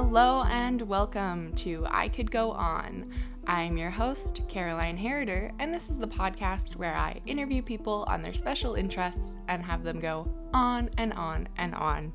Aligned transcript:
Hello 0.00 0.44
and 0.44 0.80
welcome 0.82 1.52
to 1.54 1.84
I 1.90 2.08
Could 2.08 2.30
Go 2.30 2.52
On. 2.52 3.12
I'm 3.48 3.76
your 3.76 3.90
host, 3.90 4.42
Caroline 4.46 4.96
Harader, 4.96 5.50
and 5.58 5.74
this 5.74 5.90
is 5.90 5.98
the 5.98 6.06
podcast 6.06 6.76
where 6.76 6.94
I 6.94 7.20
interview 7.26 7.62
people 7.62 8.04
on 8.06 8.22
their 8.22 8.32
special 8.32 8.76
interests 8.76 9.34
and 9.48 9.60
have 9.60 9.82
them 9.82 9.98
go 9.98 10.32
on 10.54 10.88
and 10.98 11.12
on 11.14 11.48
and 11.56 11.74
on. 11.74 12.12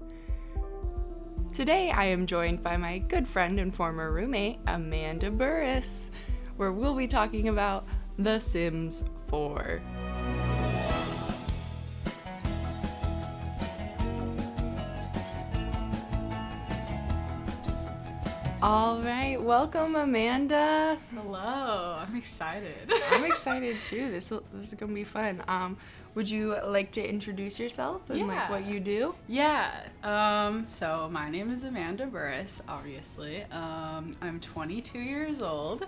Today 1.53 1.91
I 1.91 2.05
am 2.05 2.25
joined 2.25 2.63
by 2.63 2.77
my 2.77 2.99
good 2.99 3.27
friend 3.27 3.59
and 3.59 3.75
former 3.75 4.13
roommate, 4.13 4.59
Amanda 4.65 5.29
Burris, 5.29 6.09
where 6.55 6.71
we'll 6.71 6.95
be 6.95 7.05
talking 7.05 7.49
about 7.49 7.83
The 8.17 8.39
Sims 8.39 9.03
4. 9.27 9.81
All 18.65 19.01
right, 19.01 19.35
welcome 19.41 19.93
Amanda. 19.93 20.97
Hello, 21.13 21.99
I'm 21.99 22.15
excited. 22.15 22.89
I'm 23.11 23.25
excited 23.29 23.75
too. 23.83 24.09
This 24.09 24.31
will, 24.31 24.41
this 24.53 24.69
is 24.69 24.75
gonna 24.75 24.93
be 24.93 25.03
fun. 25.03 25.43
Um, 25.49 25.75
would 26.15 26.29
you 26.29 26.55
like 26.65 26.93
to 26.93 27.05
introduce 27.05 27.59
yourself 27.59 28.09
and 28.09 28.25
like 28.25 28.49
what 28.49 28.65
you 28.65 28.79
do? 28.79 29.15
yeah. 29.27 29.69
Um. 30.01 30.63
So 30.69 31.09
my 31.11 31.29
name 31.29 31.51
is 31.51 31.65
Amanda 31.65 32.05
Burris. 32.07 32.61
Obviously. 32.69 33.43
Um. 33.51 34.11
I'm 34.21 34.39
22 34.39 34.97
years 34.97 35.41
old. 35.41 35.83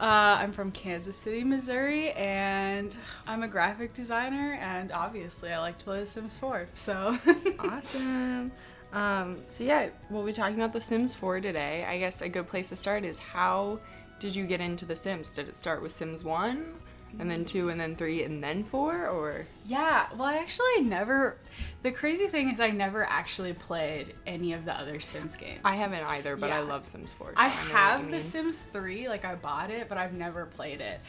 Uh, 0.00 0.38
I'm 0.38 0.52
from 0.52 0.70
Kansas 0.70 1.16
City, 1.16 1.42
Missouri, 1.42 2.12
and 2.12 2.96
I'm 3.26 3.42
a 3.42 3.48
graphic 3.48 3.92
designer. 3.92 4.56
And 4.60 4.92
obviously, 4.92 5.52
I 5.52 5.58
like 5.58 5.78
to 5.78 5.84
play 5.84 5.98
The 5.98 6.06
Sims 6.06 6.38
4. 6.38 6.68
So. 6.74 7.18
Awesome. 7.58 8.52
Um, 8.94 9.38
so 9.48 9.64
yeah, 9.64 9.88
we'll 10.08 10.24
be 10.24 10.32
talking 10.32 10.54
about 10.54 10.72
The 10.72 10.80
Sims 10.80 11.14
4 11.14 11.40
today. 11.40 11.84
I 11.86 11.98
guess 11.98 12.22
a 12.22 12.28
good 12.28 12.46
place 12.46 12.68
to 12.70 12.76
start 12.76 13.04
is 13.04 13.18
how 13.18 13.80
did 14.20 14.34
you 14.36 14.46
get 14.46 14.60
into 14.60 14.84
The 14.86 14.96
Sims? 14.96 15.32
Did 15.32 15.48
it 15.48 15.56
start 15.56 15.82
with 15.82 15.90
Sims 15.92 16.22
1 16.22 16.74
and 17.20 17.30
then 17.30 17.44
2 17.44 17.68
and 17.68 17.80
then 17.80 17.94
3 17.96 18.22
and 18.24 18.42
then 18.42 18.64
4 18.64 19.08
or 19.08 19.46
Yeah, 19.66 20.06
well, 20.16 20.28
I 20.28 20.36
actually 20.36 20.82
never. 20.82 21.36
The 21.82 21.90
crazy 21.92 22.26
thing 22.28 22.50
is, 22.50 22.60
I 22.60 22.70
never 22.70 23.04
actually 23.04 23.52
played 23.52 24.14
any 24.26 24.52
of 24.52 24.64
the 24.64 24.72
other 24.72 25.00
Sims 25.00 25.36
games. 25.36 25.60
I 25.64 25.74
haven't 25.74 26.04
either, 26.04 26.36
but 26.36 26.50
I 26.50 26.60
love 26.60 26.86
Sims 26.86 27.12
4. 27.14 27.28
so 27.28 27.32
I 27.36 27.46
you 27.46 27.50
have 27.50 28.04
The 28.06 28.12
mean. 28.12 28.20
Sims 28.20 28.62
3, 28.62 29.08
like 29.08 29.24
I 29.24 29.34
bought 29.34 29.70
it, 29.70 29.88
but 29.88 29.98
I've 29.98 30.14
never 30.14 30.46
played 30.46 30.80
it. 30.80 31.00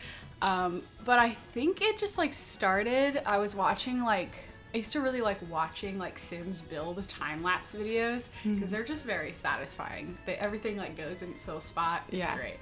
Um, 0.41 0.81
but 1.05 1.19
I 1.19 1.29
think 1.29 1.81
it 1.81 1.97
just 1.97 2.17
like 2.17 2.33
started. 2.33 3.21
I 3.25 3.37
was 3.37 3.55
watching 3.55 4.01
like 4.03 4.35
I 4.75 4.79
used 4.79 4.91
to 4.91 4.99
really 4.99 5.21
like 5.21 5.37
watching 5.49 5.97
like 5.97 6.19
Sims 6.19 6.61
build 6.61 7.07
time 7.07 7.41
lapse 7.41 7.73
videos 7.73 8.27
Mm-hmm. 8.29 8.55
because 8.55 8.71
they're 8.71 8.83
just 8.83 9.05
very 9.05 9.31
satisfying. 9.31 10.17
They, 10.25 10.35
everything 10.35 10.75
like 10.75 10.97
goes 10.97 11.21
in 11.21 11.29
its 11.31 11.47
little 11.47 11.61
spot. 11.61 12.03
It's 12.09 12.17
Yeah. 12.17 12.35
great. 12.35 12.57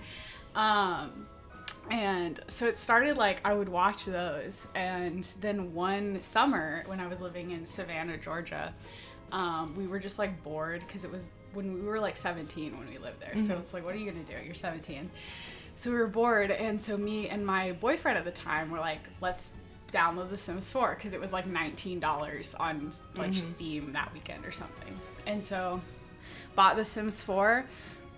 Um, 0.55 1.25
and 1.89 2.39
so 2.49 2.67
it 2.67 2.77
started 2.77 3.17
like 3.17 3.41
I 3.43 3.55
would 3.55 3.67
watch 3.67 4.05
those, 4.05 4.67
and 4.75 5.23
then 5.41 5.73
one 5.73 6.21
summer 6.21 6.83
when 6.85 6.99
I 6.99 7.07
was 7.07 7.19
living 7.19 7.49
in 7.49 7.65
Savannah, 7.65 8.17
Georgia, 8.17 8.73
um, 9.31 9.75
we 9.75 9.87
were 9.87 9.97
just 9.99 10.19
like 10.19 10.43
bored 10.43 10.81
because 10.85 11.03
it 11.05 11.11
was 11.11 11.29
when 11.53 11.73
we 11.73 11.81
were 11.81 11.99
like 11.99 12.15
17 12.15 12.77
when 12.77 12.87
we 12.89 12.99
lived 12.99 13.19
there. 13.21 13.37
So 13.39 13.57
it's 13.57 13.73
like, 13.73 13.83
what 13.83 13.95
are 13.95 13.97
you 13.97 14.09
gonna 14.11 14.23
do? 14.23 14.33
You're 14.45 14.53
17. 14.53 15.09
So 15.75 15.89
we 15.89 15.97
were 15.97 16.07
bored, 16.07 16.51
and 16.51 16.79
so 16.79 16.95
me 16.95 17.27
and 17.29 17.43
my 17.43 17.71
boyfriend 17.71 18.19
at 18.19 18.23
the 18.25 18.31
time 18.31 18.69
were 18.69 18.79
like, 18.79 19.01
let's 19.19 19.53
download 19.93 20.29
The 20.29 20.37
Sims 20.37 20.71
4 20.71 20.95
because 20.95 21.13
it 21.13 21.21
was 21.21 21.31
like 21.31 21.47
$19 21.47 22.59
on 22.59 22.91
like 23.15 23.35
Steam 23.35 23.91
that 23.93 24.11
weekend 24.13 24.45
or 24.45 24.51
something. 24.51 24.93
And 25.25 25.43
so 25.43 25.79
bought 26.55 26.75
The 26.75 26.85
Sims 26.85 27.23
4, 27.23 27.65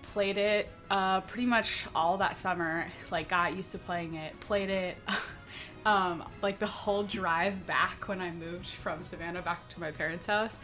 played 0.02 0.38
it 0.38 0.68
uh, 0.90 1.20
pretty 1.22 1.46
much 1.46 1.86
all 1.94 2.16
that 2.18 2.36
summer. 2.36 2.86
Like 3.10 3.28
got 3.28 3.56
used 3.56 3.72
to 3.72 3.78
playing 3.78 4.14
it, 4.14 4.38
played 4.40 4.70
it. 4.70 4.96
um, 5.86 6.24
like 6.42 6.58
the 6.58 6.66
whole 6.66 7.02
drive 7.02 7.66
back 7.66 8.08
when 8.08 8.20
I 8.20 8.30
moved 8.30 8.66
from 8.66 9.04
Savannah 9.04 9.42
back 9.42 9.68
to 9.70 9.80
my 9.80 9.90
parents' 9.90 10.26
house, 10.26 10.58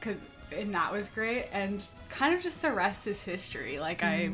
cause 0.00 0.16
and 0.56 0.72
that 0.74 0.92
was 0.92 1.10
great. 1.10 1.46
And 1.52 1.84
kind 2.08 2.34
of 2.34 2.42
just 2.42 2.62
the 2.62 2.72
rest 2.72 3.06
is 3.06 3.22
history. 3.22 3.78
Like 3.78 4.02
I 4.02 4.30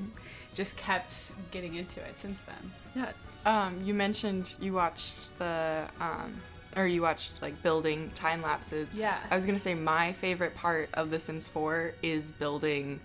just 0.55 0.77
kept 0.77 1.33
getting 1.51 1.75
into 1.75 2.01
it 2.01 2.19
since 2.19 2.41
then. 2.43 2.73
Yeah. 2.95 3.13
Um, 3.47 3.81
you 3.85 3.95
mentioned 3.95 4.57
you 4.61 4.73
watched 4.73 5.37
the 5.39 5.87
um, 6.01 6.41
or 6.77 6.87
you 6.87 7.03
watched 7.03 7.41
like 7.43 7.63
building 7.63 8.11
time 8.15 8.43
lapses. 8.43 8.95
Yeah. 8.95 9.19
I 9.31 9.37
was 9.37 9.47
gonna 9.47 9.61
say 9.61 9.75
my 9.75 10.13
favorite 10.13 10.55
part 10.57 10.89
of 10.95 11.11
The 11.11 11.21
Sims 11.21 11.47
4 11.49 11.93
is 12.03 12.33
building 12.33 13.01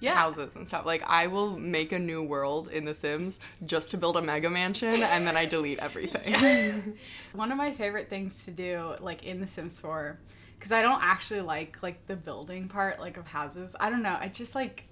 Yeah. 0.00 0.14
houses 0.14 0.54
and 0.56 0.66
stuff. 0.66 0.86
Like 0.86 1.02
I 1.08 1.26
will 1.26 1.58
make 1.58 1.92
a 1.92 1.98
new 1.98 2.22
world 2.22 2.68
in 2.68 2.84
The 2.84 2.94
Sims 2.94 3.40
just 3.66 3.90
to 3.90 3.96
build 3.98 4.16
a 4.16 4.22
mega 4.22 4.48
mansion 4.48 5.02
and 5.02 5.26
then 5.26 5.36
I 5.36 5.44
delete 5.44 5.80
everything. 5.80 6.96
One 7.32 7.50
of 7.52 7.58
my 7.58 7.72
favorite 7.72 8.08
things 8.08 8.44
to 8.46 8.52
do, 8.52 8.94
like 9.00 9.24
in 9.24 9.40
The 9.40 9.46
Sims 9.46 9.80
4, 9.80 10.18
because 10.58 10.72
I 10.72 10.82
don't 10.82 11.02
actually 11.02 11.40
like 11.42 11.82
like 11.82 12.06
the 12.06 12.16
building 12.16 12.68
part, 12.68 13.00
like 13.00 13.16
of 13.16 13.26
houses. 13.26 13.74
I 13.78 13.90
don't 13.90 14.02
know. 14.02 14.16
I 14.18 14.28
just 14.28 14.54
like 14.54 14.84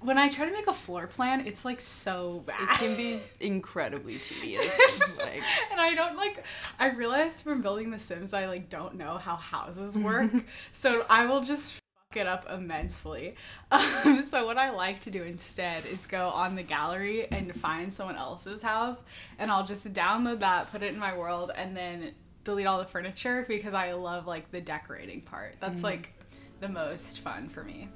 when 0.00 0.18
I 0.18 0.28
try 0.28 0.46
to 0.46 0.52
make 0.52 0.66
a 0.66 0.72
floor 0.72 1.06
plan, 1.06 1.46
it's 1.46 1.64
like 1.64 1.80
so 1.80 2.42
bad. 2.46 2.60
it 2.60 2.68
can 2.78 2.96
be 2.96 3.18
incredibly 3.40 4.18
tedious. 4.18 5.00
like 5.18 5.42
and 5.70 5.80
I 5.80 5.94
don't 5.94 6.16
like. 6.16 6.44
I 6.78 6.90
realized 6.90 7.42
from 7.42 7.62
building 7.62 7.90
The 7.90 7.98
Sims, 7.98 8.32
I 8.32 8.46
like 8.46 8.68
don't 8.68 8.96
know 8.96 9.16
how 9.16 9.36
houses 9.36 9.96
work, 9.98 10.30
so 10.72 11.04
I 11.08 11.26
will 11.26 11.40
just 11.40 11.80
fuck 12.10 12.20
it 12.20 12.26
up 12.26 12.46
immensely. 12.50 13.36
Um, 13.70 14.22
so 14.22 14.46
what 14.46 14.58
I 14.58 14.70
like 14.70 15.00
to 15.00 15.10
do 15.10 15.22
instead 15.22 15.86
is 15.86 16.06
go 16.06 16.28
on 16.28 16.54
the 16.56 16.62
gallery 16.62 17.30
and 17.30 17.54
find 17.54 17.92
someone 17.92 18.16
else's 18.16 18.62
house, 18.62 19.02
and 19.38 19.50
I'll 19.50 19.66
just 19.66 19.92
download 19.94 20.40
that, 20.40 20.70
put 20.70 20.82
it 20.82 20.92
in 20.92 20.98
my 21.00 21.16
world, 21.16 21.50
and 21.54 21.76
then 21.76 22.12
delete 22.44 22.66
all 22.66 22.78
the 22.78 22.84
furniture 22.84 23.44
because 23.48 23.74
I 23.74 23.92
love 23.94 24.26
like 24.26 24.50
the 24.50 24.60
decorating 24.60 25.22
part. 25.22 25.56
That's 25.58 25.82
like 25.82 26.12
the 26.60 26.68
most 26.68 27.20
fun 27.20 27.48
for 27.48 27.64
me. 27.64 27.88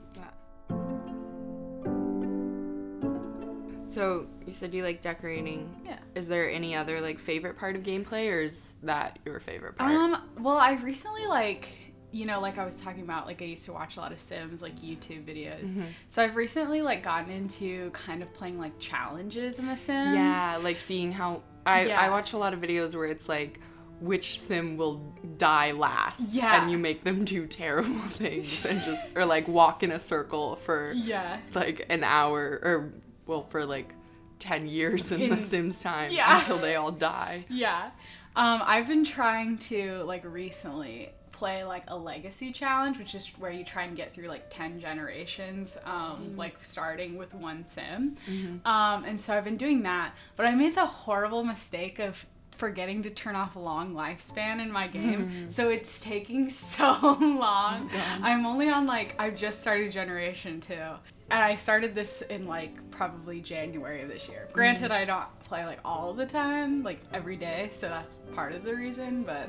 So 3.90 4.26
you 4.46 4.52
said 4.52 4.72
you 4.72 4.82
like 4.84 5.00
decorating. 5.00 5.82
Yeah. 5.84 5.98
Is 6.14 6.28
there 6.28 6.48
any 6.50 6.74
other 6.76 7.00
like 7.00 7.18
favorite 7.18 7.56
part 7.58 7.74
of 7.76 7.82
gameplay 7.82 8.30
or 8.32 8.40
is 8.40 8.74
that 8.84 9.18
your 9.24 9.40
favorite 9.40 9.76
part? 9.76 9.90
Um, 9.92 10.22
well, 10.38 10.58
I 10.58 10.74
recently 10.74 11.26
like 11.26 11.68
you 12.12 12.26
know, 12.26 12.40
like 12.40 12.58
I 12.58 12.64
was 12.66 12.80
talking 12.80 13.02
about, 13.02 13.26
like 13.26 13.40
I 13.40 13.44
used 13.44 13.66
to 13.66 13.72
watch 13.72 13.96
a 13.96 14.00
lot 14.00 14.10
of 14.10 14.18
Sims, 14.18 14.62
like 14.62 14.80
YouTube 14.80 15.24
videos. 15.24 15.72
So 16.08 16.24
I've 16.24 16.34
recently 16.34 16.82
like 16.82 17.04
gotten 17.04 17.30
into 17.30 17.90
kind 17.90 18.20
of 18.20 18.34
playing 18.34 18.58
like 18.58 18.76
challenges 18.80 19.60
in 19.60 19.66
the 19.68 19.76
Sims. 19.76 20.16
Yeah, 20.16 20.58
like 20.60 20.78
seeing 20.78 21.12
how 21.12 21.42
I 21.64 21.86
Yeah. 21.86 22.00
I 22.00 22.10
watch 22.10 22.32
a 22.32 22.36
lot 22.38 22.52
of 22.52 22.60
videos 22.60 22.96
where 22.96 23.06
it's 23.06 23.28
like 23.28 23.60
which 24.00 24.40
sim 24.40 24.76
will 24.78 25.14
die 25.36 25.72
last 25.72 26.34
Yeah. 26.34 26.60
and 26.62 26.70
you 26.70 26.78
make 26.78 27.04
them 27.04 27.24
do 27.24 27.46
terrible 27.46 27.90
things 28.08 28.64
and 28.64 28.82
just 28.82 29.14
or 29.16 29.24
like 29.26 29.46
walk 29.46 29.82
in 29.82 29.92
a 29.92 29.98
circle 29.98 30.56
for 30.56 30.92
Yeah. 30.96 31.38
like 31.54 31.84
an 31.90 32.02
hour 32.02 32.60
or 32.62 32.92
well 33.30 33.42
for 33.42 33.64
like 33.64 33.94
10 34.40 34.66
years 34.66 35.12
in, 35.12 35.30
the 35.30 35.40
sims 35.40 35.80
time 35.80 36.10
Yeah. 36.12 36.38
until 36.38 36.58
they 36.58 36.74
all 36.76 36.90
die 36.92 37.44
Yeah. 37.48 37.90
Um, 38.36 38.60
I've 38.64 38.86
been 38.88 39.04
trying 39.04 39.58
to 39.70 40.02
like 40.04 40.24
recently 40.24 41.10
play 41.32 41.64
like 41.64 41.84
a 41.88 41.96
legacy 41.96 42.52
challenge, 42.52 42.98
which 42.98 43.14
is 43.14 43.26
where 43.38 43.50
you 43.50 43.64
try 43.64 43.82
and 43.84 43.96
get 43.96 44.14
through 44.14 44.28
like 44.28 44.50
10 44.50 44.78
generations, 44.80 45.76
um, 45.84 46.36
like 46.36 46.56
starting 46.62 47.16
with 47.16 47.34
one 47.34 47.66
sim. 47.66 48.16
Um, 48.64 49.04
and 49.04 49.20
so 49.20 49.36
I've 49.36 49.44
been 49.44 49.56
doing 49.56 49.82
that, 49.82 50.14
but 50.36 50.46
I 50.46 50.54
made 50.54 50.74
the 50.74 50.86
horrible 50.86 51.42
mistake 51.44 51.98
of 51.98 52.24
forgetting 52.60 53.02
to 53.02 53.10
turn 53.10 53.34
off 53.34 53.56
long 53.56 53.94
lifespan 53.94 54.60
in 54.60 54.70
my 54.70 54.86
game. 54.86 55.30
Hmm. 55.30 55.48
So 55.48 55.70
it's 55.70 55.98
taking 55.98 56.48
so 56.50 56.92
long. 57.18 57.90
Oh 57.92 58.18
I'm 58.22 58.46
only 58.46 58.68
on 58.68 58.86
like, 58.86 59.16
I've 59.18 59.34
just 59.34 59.60
started 59.60 59.90
generation 59.90 60.60
two. 60.60 60.74
And 60.74 61.42
I 61.42 61.54
started 61.54 61.94
this 61.94 62.22
in 62.22 62.46
like 62.46 62.90
probably 62.90 63.40
January 63.40 64.02
of 64.02 64.08
this 64.08 64.28
year. 64.28 64.48
Granted, 64.52 64.88
hmm. 64.88 64.92
I 64.92 65.04
don't 65.06 65.26
play 65.44 65.64
like 65.64 65.80
all 65.84 66.12
the 66.12 66.26
time, 66.26 66.82
like 66.82 67.00
every 67.14 67.36
day, 67.36 67.68
so 67.70 67.88
that's 67.88 68.18
part 68.34 68.52
of 68.52 68.62
the 68.62 68.74
reason, 68.74 69.22
but 69.22 69.48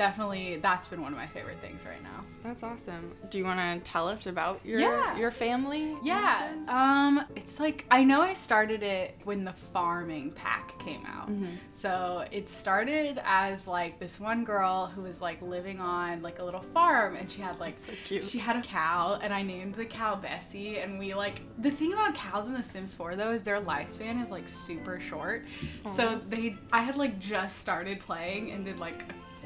definitely 0.00 0.56
that's 0.56 0.88
been 0.88 1.02
one 1.02 1.12
of 1.12 1.18
my 1.18 1.26
favorite 1.26 1.60
things 1.60 1.84
right 1.84 2.02
now. 2.02 2.24
that's 2.42 2.62
awesome 2.62 3.12
do 3.28 3.36
you 3.36 3.44
want 3.44 3.60
to 3.60 3.90
tell 3.92 4.08
us 4.08 4.26
about 4.26 4.58
your 4.64 4.80
Yeah. 4.80 5.18
your 5.18 5.30
family 5.30 5.94
Yeah. 6.02 6.54
Um 6.68 7.22
it's 7.36 7.60
like 7.60 7.84
I 7.90 8.02
know 8.04 8.22
I 8.22 8.32
started 8.32 8.82
it 8.82 9.18
when 9.24 9.44
the 9.44 9.52
farming 9.52 10.30
pack 10.30 10.78
came 10.78 11.04
out. 11.04 11.28
So 11.72 12.24
it 12.32 12.48
started 12.48 13.20
as 13.24 13.68
like 13.68 13.98
this 13.98 14.18
one 14.18 14.42
girl 14.44 14.86
who 14.86 15.02
was 15.02 15.20
like 15.20 15.42
living 15.42 15.80
on 15.80 16.22
like 16.22 16.38
a 16.38 16.44
little 16.44 16.62
farm 16.62 17.16
and 17.16 17.30
she 17.30 17.42
had 17.42 17.60
like 17.60 17.78
so 17.78 17.92
cute. 18.06 18.24
she 18.24 18.38
had 18.38 18.56
a 18.56 18.62
cow 18.62 19.18
and 19.22 19.34
I 19.34 19.42
named 19.42 19.74
the 19.74 19.84
cow 19.84 20.14
Bessie 20.16 20.78
and 20.78 20.98
we 20.98 21.12
like 21.12 21.40
the 21.58 21.70
thing 21.70 21.92
about 21.92 22.14
cows 22.14 22.46
in 22.48 22.54
the 22.54 22.62
Sims 22.62 22.94
4 22.94 23.16
though 23.16 23.32
is 23.32 23.42
their 23.42 23.60
lifespan 23.60 24.22
is 24.22 24.30
like 24.30 24.48
super 24.48 24.98
short. 24.98 25.44
So 25.86 26.18
they 26.28 26.56
I 26.72 26.80
had 26.80 26.96
like 26.96 27.18
just 27.18 27.58
started 27.58 28.00
playing 28.00 28.52
and 28.52 28.64
did 28.64 28.78
like 28.78 29.00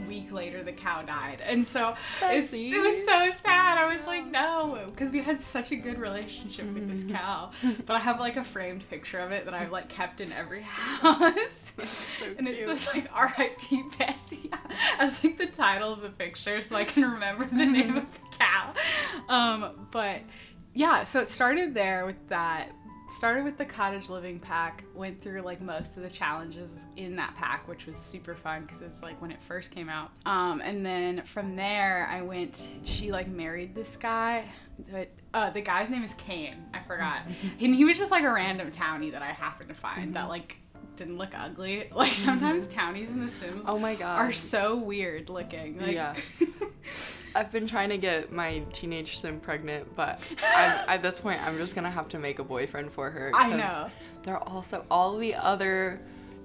week 0.09 0.33
later 0.33 0.63
the 0.63 0.73
cow 0.73 1.03
died, 1.03 1.41
and 1.45 1.67
so 1.67 1.95
it's, 2.23 2.53
it 2.53 2.81
was 2.81 3.05
so 3.05 3.31
sad. 3.31 3.79
I 3.79 3.93
was 3.95 4.07
like, 4.07 4.27
no, 4.27 4.91
because 4.91 5.11
we 5.11 5.23
had 5.23 5.41
such 5.41 5.73
a 5.73 5.77
good 5.77 5.99
relationship 5.99 6.73
with 6.73 6.89
this 6.89 7.05
cow. 7.05 7.51
But 7.87 7.97
I 7.97 7.99
have 8.01 8.21
like 8.21 8.37
a 8.37 8.45
framed 8.45 8.89
picture 8.89 9.19
of 9.19 9.33
it 9.33 9.45
that 9.45 9.55
I've 9.55 9.73
like 9.73 9.89
kept 9.89 10.21
in 10.21 10.33
every 10.33 10.63
house, 10.67 11.75
so 11.85 12.27
and 12.39 12.49
it 12.49 12.57
cute. 12.57 12.69
says 12.69 12.89
like 12.95 13.09
R.I.P. 13.13 13.83
Bessie 13.99 14.51
as 14.99 15.23
like 15.23 15.39
the 15.39 15.47
title 15.47 15.93
of 15.93 16.03
the 16.03 16.11
picture, 16.11 16.63
so 16.63 16.77
I 16.77 16.85
can 16.85 17.05
remember 17.05 17.45
the 17.47 17.67
name 17.67 17.97
of 17.97 18.13
the 18.13 18.37
cow. 18.39 18.75
Um, 19.29 19.89
but 19.91 20.21
yeah, 20.75 21.05
so 21.05 21.21
it 21.21 21.29
started 21.29 21.75
there 21.75 22.05
with 22.07 22.29
that. 22.29 22.71
Started 23.17 23.45
with 23.45 23.57
the 23.57 23.65
cottage 23.65 24.11
living 24.11 24.41
pack, 24.41 24.83
went 24.93 25.23
through 25.23 25.41
like 25.43 25.61
most 25.61 25.97
of 25.97 26.03
the 26.03 26.09
challenges 26.11 26.87
in 26.97 27.15
that 27.15 27.35
pack, 27.37 27.69
which 27.69 27.87
was 27.87 27.97
super 27.97 28.35
fun 28.35 28.63
because 28.63 28.83
it's 28.83 29.05
like 29.05 29.21
when 29.23 29.31
it 29.31 29.41
first 29.41 29.71
came 29.71 29.89
out. 29.89 30.11
Um, 30.27 30.61
and 30.61 30.85
then 30.85 31.23
from 31.23 31.55
there, 31.55 32.09
I 32.11 32.23
went. 32.23 32.69
She 32.83 33.13
like 33.13 33.29
married 33.29 33.73
this 33.73 33.97
guy. 33.97 34.45
But 34.91 35.11
uh, 35.33 35.51
the 35.51 35.61
guy's 35.61 35.91
name 35.91 36.03
is 36.03 36.15
Kane. 36.15 36.57
I 36.75 36.81
forgot. 36.81 37.27
and 37.61 37.73
he 37.75 37.85
was 37.85 37.99
just 37.99 38.11
like 38.11 38.25
a 38.25 38.33
random 38.33 38.73
townie 38.73 39.13
that 39.13 39.23
I 39.23 39.31
happened 39.31 39.69
to 39.69 39.75
find 39.75 40.15
that 40.15 40.29
like 40.29 40.57
didn't 40.97 41.17
look 41.17 41.39
ugly. 41.39 41.89
Like 41.95 42.13
sometimes 42.13 42.67
townies 42.67 43.13
in 43.13 43.23
The 43.23 43.29
Sims 43.31 43.65
Oh 43.69 43.79
my 43.79 43.95
god. 43.95 44.19
are 44.19 44.33
so 44.33 44.77
weird 44.77 45.31
looking. 45.31 45.79
Like, 45.81 45.93
Yeah. 45.95 46.17
I've 47.35 47.51
been 47.51 47.67
trying 47.67 47.89
to 47.91 47.99
get 47.99 48.33
my 48.33 48.63
teenage 48.73 49.19
sim 49.19 49.41
pregnant, 49.41 49.95
but 49.97 50.21
at 50.45 51.03
this 51.03 51.21
point, 51.21 51.45
I'm 51.45 51.59
just 51.59 51.75
gonna 51.75 51.91
have 51.91 52.09
to 52.11 52.19
make 52.19 52.39
a 52.39 52.45
boyfriend 52.45 52.93
for 52.93 53.11
her. 53.11 53.31
I 53.35 53.51
know. 53.51 53.91
They're 54.23 54.43
also 54.49 54.85
all 54.91 55.17
the 55.17 55.35
other 55.35 56.01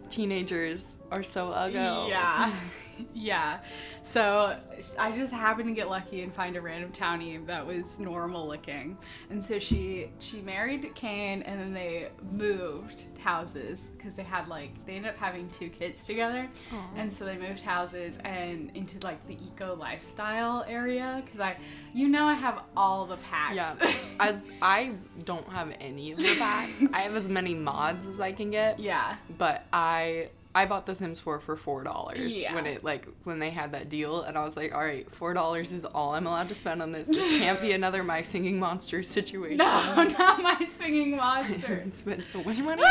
teenagers 0.10 1.00
are 1.12 1.24
so 1.24 1.52
ugly. 1.52 1.80
Yeah. 1.80 2.52
yeah. 3.14 3.60
So 4.04 4.58
I 4.98 5.12
just 5.12 5.34
happened 5.34 5.68
to 5.70 5.74
get 5.74 5.90
lucky 5.90 6.22
and 6.22 6.34
find 6.34 6.56
a 6.56 6.62
random 6.62 6.92
townie 6.92 7.46
that 7.48 7.66
was 7.66 8.00
normal 8.00 8.48
looking. 8.48 8.98
And 9.30 9.44
so 9.44 9.60
she 9.60 10.10
she 10.20 10.42
married 10.42 10.94
Kane 10.96 11.42
and 11.44 11.60
then 11.60 11.74
they 11.74 12.10
moved 12.32 13.06
houses 13.20 13.92
because 13.98 14.16
they 14.16 14.24
had 14.24 14.48
like 14.48 14.72
they 14.86 14.94
ended 14.96 15.12
up 15.12 15.18
having 15.18 15.50
two 15.50 15.70
kids 15.70 16.06
together. 16.06 16.50
And 16.96 17.12
so 17.12 17.26
they 17.26 17.38
moved 17.38 17.62
houses 17.62 18.18
and 18.24 18.72
into 18.76 19.00
like 19.06 19.26
the 19.28 19.36
eco 19.44 19.76
lifestyle 19.76 20.66
area 20.68 21.24
cuz 21.30 21.40
I 21.40 21.58
you 21.94 22.08
know 22.08 22.26
I 22.26 22.34
have 22.34 22.64
all 22.76 23.06
the 23.06 23.18
packs. 23.18 23.56
Yeah. 23.56 23.76
As 24.20 24.46
I 24.62 24.94
don't 25.24 25.48
have 25.50 25.74
any 25.80 26.12
of 26.12 26.18
the 26.20 26.36
packs, 26.38 26.86
I 26.94 27.00
have 27.00 27.16
as 27.16 27.30
many 27.30 27.54
mods 27.56 28.06
as 28.08 28.20
I 28.20 28.32
can 28.34 28.52
get. 28.52 28.80
yeah. 28.80 29.16
But 29.38 29.66
I 29.72 30.30
I 30.56 30.66
bought 30.66 30.88
The 30.88 30.96
Sims 30.96 31.20
4 31.20 31.40
for 31.42 31.56
four 31.56 31.84
dollars 31.84 32.36
Yeah. 32.42 32.56
when 32.56 32.66
it 32.66 32.84
like 32.84 33.08
when 33.24 33.38
they 33.40 33.52
had 33.52 33.74
that 33.74 33.88
deal, 33.88 34.24
and 34.24 34.36
I 34.38 34.44
was 34.44 34.58
like, 34.58 34.74
all 34.74 34.82
right, 34.84 35.10
four 35.14 35.34
dollars 35.36 35.72
is 35.72 35.86
all 35.86 36.16
I'm 36.16 36.26
allowed 36.26 36.50
to 36.50 36.56
spend 36.56 36.82
on 36.82 36.92
this. 36.92 37.08
This 37.08 37.38
can't 37.40 37.62
be 37.62 37.72
another 37.72 38.04
My 38.04 38.24
Singing 38.24 38.60
Monster 38.60 39.04
situation. 39.04 39.58
No, 39.58 39.64
not 40.20 40.42
my 40.42 40.60
singing 40.66 41.16
monster. 41.18 41.86
spent 41.94 42.26
so 42.26 42.44
much 42.44 42.58
money. 42.60 42.82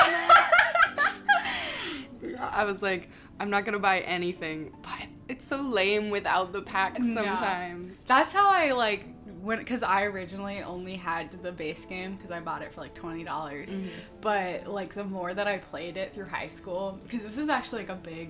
I 2.41 2.65
was 2.65 2.83
like, 2.83 3.09
I'm 3.41 3.51
not 3.51 3.65
gonna 3.65 3.79
buy 3.79 4.01
anything, 4.01 4.73
but 4.83 5.07
it's 5.29 5.47
so 5.47 5.61
lame 5.61 6.11
without 6.11 6.53
the 6.53 6.63
packs 6.63 7.05
No. 7.05 7.15
sometimes. 7.25 8.05
That's 8.05 8.33
how 8.33 8.49
I 8.51 8.73
like 8.73 9.07
when 9.49 9.59
because 9.59 9.83
I 9.83 10.03
originally 10.03 10.63
only 10.63 10.95
had 10.95 11.33
the 11.43 11.51
base 11.51 11.87
game 11.87 12.17
because 12.17 12.31
I 12.31 12.39
bought 12.39 12.61
it 12.61 12.71
for 12.71 12.83
like 12.83 12.93
twenty 12.93 13.25
dollars. 13.25 13.71
Mm-hmm. 13.71 13.89
But 14.21 14.67
like 14.67 14.93
the 14.93 15.05
more 15.05 15.33
that 15.33 15.49
I 15.49 15.57
played 15.57 15.97
it 15.97 16.13
through 16.13 16.27
high 16.27 16.49
school, 16.49 17.01
because 17.03 17.23
this 17.23 17.39
is 17.39 17.49
actually 17.49 17.81
like 17.87 17.89
a 17.89 17.95
big 17.95 18.29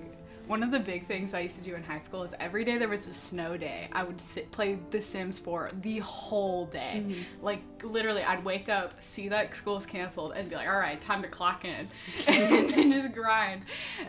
one 0.49 0.63
of 0.63 0.71
the 0.71 0.79
big 0.79 1.05
things 1.05 1.35
I 1.35 1.41
used 1.41 1.57
to 1.59 1.63
do 1.63 1.75
in 1.75 1.83
high 1.83 1.99
school 1.99 2.23
is 2.23 2.33
every 2.39 2.63
day 2.63 2.79
there 2.79 2.89
was 2.89 3.05
a 3.05 3.13
snow 3.13 3.55
day, 3.55 3.87
I 3.91 4.01
would 4.03 4.19
sit 4.19 4.51
play 4.51 4.79
The 4.89 4.99
Sims 4.99 5.37
4 5.37 5.69
the 5.81 5.99
whole 5.99 6.65
day. 6.65 7.03
Like 7.43 7.61
literally, 7.83 8.23
I'd 8.23 8.43
wake 8.43 8.67
up, 8.67 8.95
see 8.99 9.29
that 9.29 9.55
school's 9.55 9.85
canceled, 9.85 10.33
and 10.35 10.49
be 10.49 10.55
like, 10.55 10.67
"All 10.67 10.79
right, 10.79 10.99
time 10.99 11.21
to 11.21 11.27
clock 11.27 11.65
in," 11.65 11.87
and 12.27 12.67
then 12.67 12.91
just 12.91 13.13
grind. 13.13 13.61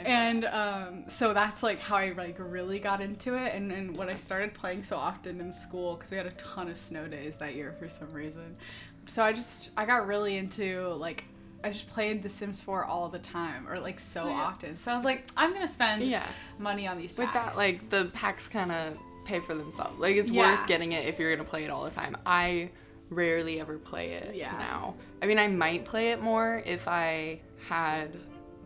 And 0.07 0.47
um, 0.47 1.05
so 1.09 1.35
that's 1.35 1.63
like 1.63 1.79
how 1.79 1.97
I 1.97 2.13
like 2.17 2.37
really 2.39 2.79
got 2.79 3.03
into 3.03 3.37
it, 3.37 3.55
and 3.55 3.71
and 3.71 3.95
when 3.95 4.09
I 4.09 4.17
started 4.17 4.55
playing 4.55 4.83
so 4.83 4.97
often 4.97 5.41
in 5.41 5.53
school 5.53 5.93
because 5.93 6.11
we 6.11 6.17
had 6.17 6.27
a 6.27 6.33
ton 6.33 6.69
of 6.69 6.79
snow 6.79 7.07
days 7.07 7.37
that 7.37 7.55
year 7.55 7.75
for 7.75 7.87
some 7.87 8.09
reason. 8.15 8.57
So 9.05 9.23
I 9.23 9.35
just 9.35 9.73
I 9.77 9.85
got 9.85 10.07
really 10.07 10.39
into 10.39 10.89
like. 10.95 11.27
I 11.63 11.71
just 11.71 11.87
played 11.87 12.23
The 12.23 12.29
Sims 12.29 12.61
4 12.63 12.85
all 12.85 13.09
the 13.09 13.19
time, 13.19 13.69
or 13.69 13.79
like 13.81 14.01
so, 14.01 14.23
So, 14.23 14.29
yeah. 14.29 14.35
often. 14.35 14.79
So 14.79 14.91
I 14.93 14.95
was 14.95 15.05
like, 15.05 15.27
I'm 15.37 15.53
gonna 15.53 15.69
spend 15.69 16.03
Yeah. 16.03 16.27
money 16.59 16.87
on 16.87 16.97
these 16.99 17.15
Packs. 17.15 17.27
With 17.27 17.35
that, 17.35 17.57
like 17.57 17.91
the 17.91 18.07
packs 18.15 18.49
kind 18.49 18.73
of 18.73 18.97
pay 19.27 19.41
for 19.41 19.55
themselves. 19.55 19.99
Like 19.99 20.17
it's 20.17 20.31
Yeah. 20.31 20.59
worth 20.59 20.67
getting 20.67 20.93
it 20.93 21.07
if 21.07 21.19
you're 21.19 21.35
gonna 21.35 21.49
play 21.49 21.65
it 21.65 21.71
all 21.71 21.85
the 21.85 21.91
time. 21.91 22.17
I 22.25 22.71
rarely 23.11 23.61
ever 23.61 23.77
play 23.79 24.13
it 24.13 24.35
Yeah. 24.37 24.53
now. 24.53 24.95
I 25.21 25.27
mean, 25.27 25.39
I 25.39 25.49
might 25.49 25.85
play 25.85 26.11
it 26.13 26.23
more 26.23 26.63
if 26.65 26.89
I 26.89 27.41
had 27.69 28.17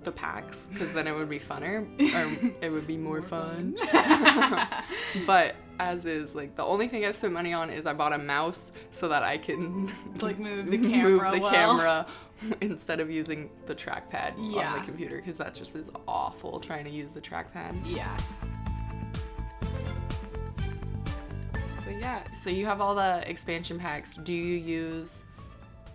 the 0.04 0.12
packs, 0.12 0.68
because 0.68 0.92
then 0.92 1.06
it 1.06 1.14
would 1.14 1.30
be 1.30 1.38
funner, 1.38 1.86
or 2.14 2.54
it 2.64 2.70
would 2.70 2.86
be 2.86 2.96
more, 2.98 3.22
fun. 3.22 3.74
but 5.26 5.54
as 5.80 6.04
is, 6.06 6.34
like 6.34 6.56
the 6.56 6.64
only 6.64 6.88
thing 6.88 7.04
I've 7.04 7.16
spent 7.16 7.32
money 7.32 7.52
on 7.52 7.70
is 7.70 7.86
I 7.86 7.92
bought 7.92 8.12
a 8.12 8.18
mouse 8.18 8.72
so 8.90 9.08
that 9.08 9.22
I 9.22 9.38
can 9.38 9.90
Like, 10.20 10.38
move 10.38 10.70
the 10.70 10.78
move 10.78 10.90
camera 10.92 11.30
the 11.32 11.40
well. 11.40 11.50
camera 11.50 12.06
instead 12.60 13.00
of 13.00 13.10
using 13.10 13.50
the 13.66 13.74
trackpad 13.74 14.34
Yeah. 14.38 14.72
on 14.74 14.78
the 14.80 14.84
computer 14.84 15.16
because 15.16 15.38
that 15.38 15.54
just 15.54 15.74
is 15.76 15.90
awful 16.06 16.60
trying 16.60 16.84
to 16.84 16.90
use 16.90 17.12
the 17.12 17.20
trackpad. 17.20 17.74
yeah. 17.84 18.16
But 21.84 22.00
yeah, 22.00 22.22
so 22.32 22.48
you 22.50 22.64
have 22.66 22.80
all 22.80 22.94
the 22.94 23.22
expansion 23.28 23.78
packs. 23.78 24.14
Do 24.14 24.32
you 24.32 24.56
use 24.56 25.24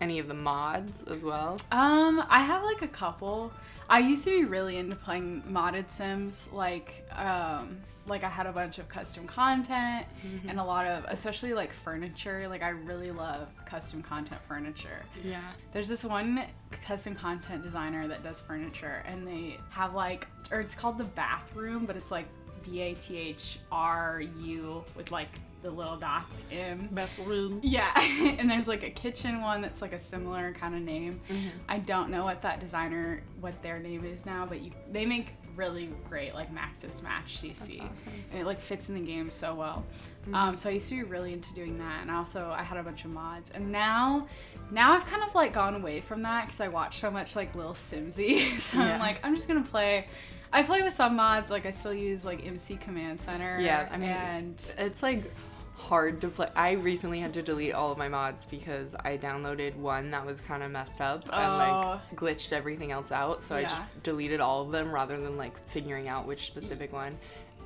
any 0.02 0.20
of 0.20 0.28
the 0.28 0.34
mods 0.34 1.04
as 1.04 1.24
well? 1.24 1.60
Um, 1.72 2.24
I 2.30 2.42
have 2.42 2.64
like 2.64 2.82
a 2.82 2.88
couple. 2.88 3.52
I 3.90 4.00
used 4.00 4.24
to 4.26 4.30
be 4.30 4.46
really 4.46 4.78
into 4.78 4.96
playing 4.96 5.44
modded 5.50 5.90
Sims, 5.90 6.48
like 6.54 7.06
um, 7.16 7.78
like 8.06 8.24
I 8.24 8.30
had 8.30 8.46
a 8.46 8.52
bunch 8.52 8.78
of 8.80 8.88
custom 8.88 9.26
content 9.28 10.06
Mm-hmm. 10.26 10.50
and 10.50 10.60
a 10.60 10.64
lot 10.64 10.86
of, 10.86 11.06
especially 11.08 11.54
like 11.54 11.72
furniture. 11.74 12.48
Like 12.48 12.62
I 12.62 12.70
really 12.70 13.12
love 13.12 13.48
custom 13.66 14.02
content 14.04 14.42
furniture. 14.48 15.04
Yeah. 15.24 15.40
There's 15.72 15.88
this 15.90 16.04
one 16.04 16.44
custom 16.86 17.16
content 17.16 17.64
designer 17.64 18.08
that 18.08 18.24
does 18.24 18.40
furniture, 18.42 19.04
and 19.08 19.26
they 19.28 19.58
have 19.72 19.94
like, 19.96 20.28
or 20.52 20.60
it's 20.60 20.76
called 20.76 20.98
the 20.98 21.04
bathroom, 21.06 21.86
but 21.86 21.96
it's 21.96 22.12
like 22.12 22.26
B 22.64 22.82
A 22.82 22.94
T 22.94 23.18
H 23.18 23.60
R 23.72 24.22
U 24.42 24.84
with 24.96 25.12
like 25.12 25.30
the 25.62 25.70
little 25.70 25.98
dots 25.98 26.46
in. 26.52 26.88
Bathroom. 26.92 27.60
Yeah, 27.64 27.92
and 28.40 28.50
there's 28.50 28.68
like 28.68 28.84
a 28.84 28.90
kitchen 28.90 29.42
one 29.42 29.62
that's 29.62 29.82
like 29.82 29.94
a 29.94 30.00
similar 30.00 30.54
kind 30.54 30.76
of 30.76 30.82
name. 30.82 31.20
I 31.68 31.80
don't 31.80 32.10
know 32.10 32.24
what 32.24 32.42
that 32.44 32.60
designer, 32.60 33.24
what 33.42 33.62
their 33.62 33.80
name 33.80 34.06
is 34.06 34.26
now, 34.26 34.46
but 34.46 34.62
you 34.62 34.72
they 34.92 35.06
make 35.06 35.36
really 35.56 35.90
great 36.08 36.34
like 36.34 36.54
Maxis 36.56 37.04
Match 37.04 37.42
CC, 37.42 37.82
awesome. 37.82 38.14
and 38.32 38.42
it 38.42 38.46
like 38.46 38.62
fits 38.62 38.88
in 38.88 38.96
the 38.96 39.02
game 39.02 39.30
so 39.30 39.54
well. 39.54 39.86
Um, 40.34 40.56
so 40.56 40.70
I 40.70 40.74
used 40.74 40.88
to 40.90 40.96
be 40.96 41.04
really 41.04 41.34
into 41.34 41.54
doing 41.54 41.78
that, 41.80 42.02
and 42.02 42.10
also 42.12 42.54
I 42.56 42.64
had 42.64 42.78
a 42.78 42.84
bunch 42.84 43.04
of 43.04 43.12
mods, 43.12 43.52
and 43.52 43.72
now, 43.72 44.28
now 44.72 44.94
I've 44.94 45.06
kind 45.08 45.24
of 45.24 45.36
like 45.36 45.52
gone 45.54 45.76
away 45.76 46.00
from 46.00 46.22
that 46.22 46.46
because 46.46 46.62
I 46.62 46.70
watch 46.70 47.00
so 47.00 47.12
much 47.12 47.36
like 47.36 47.54
lilsimsie, 47.54 48.58
so 48.60 48.78
Yeah. 48.80 48.94
I'm 48.94 49.00
like 49.00 49.20
I'm 49.24 49.36
just 49.36 49.48
gonna 49.48 49.64
play. 49.64 50.08
I 50.52 50.64
play 50.64 50.82
with 50.82 50.94
some 50.94 51.16
mods, 51.16 51.52
like 51.52 51.66
I 51.68 51.72
still 51.72 51.94
use 51.94 52.26
like 52.26 52.46
MC 52.46 52.78
Command 52.78 53.20
Center. 53.22 53.60
Yeah, 53.60 53.88
I 53.92 53.98
mean, 53.98 54.10
and 54.10 54.74
It's 54.80 55.04
like 55.04 55.32
hard 55.80 56.22
to 56.22 56.28
play. 56.30 56.48
I 56.56 56.72
recently 56.74 57.20
had 57.20 57.34
to 57.36 57.42
delete 57.42 57.74
all 57.74 57.92
of 57.92 57.98
my 57.98 58.10
mods 58.10 58.46
because 58.46 58.96
I 58.96 59.18
downloaded 59.18 59.76
one 59.76 60.12
that 60.12 60.26
was 60.26 60.42
kind 60.42 60.62
of 60.62 60.72
messed 60.72 61.02
up 61.02 61.24
and 61.32 61.52
Oh. 61.54 61.58
like 61.58 62.16
glitched 62.16 62.52
everything 62.52 62.92
else 62.92 63.12
out. 63.12 63.44
So 63.44 63.56
I 63.56 63.64
just 63.64 64.04
deleted 64.04 64.40
all 64.42 64.62
of 64.62 64.72
them 64.72 64.92
rather 64.92 65.18
than 65.20 65.38
like 65.38 65.58
figuring 65.68 66.08
out 66.08 66.26
which 66.28 66.46
specific 66.48 66.92
one. 66.94 67.18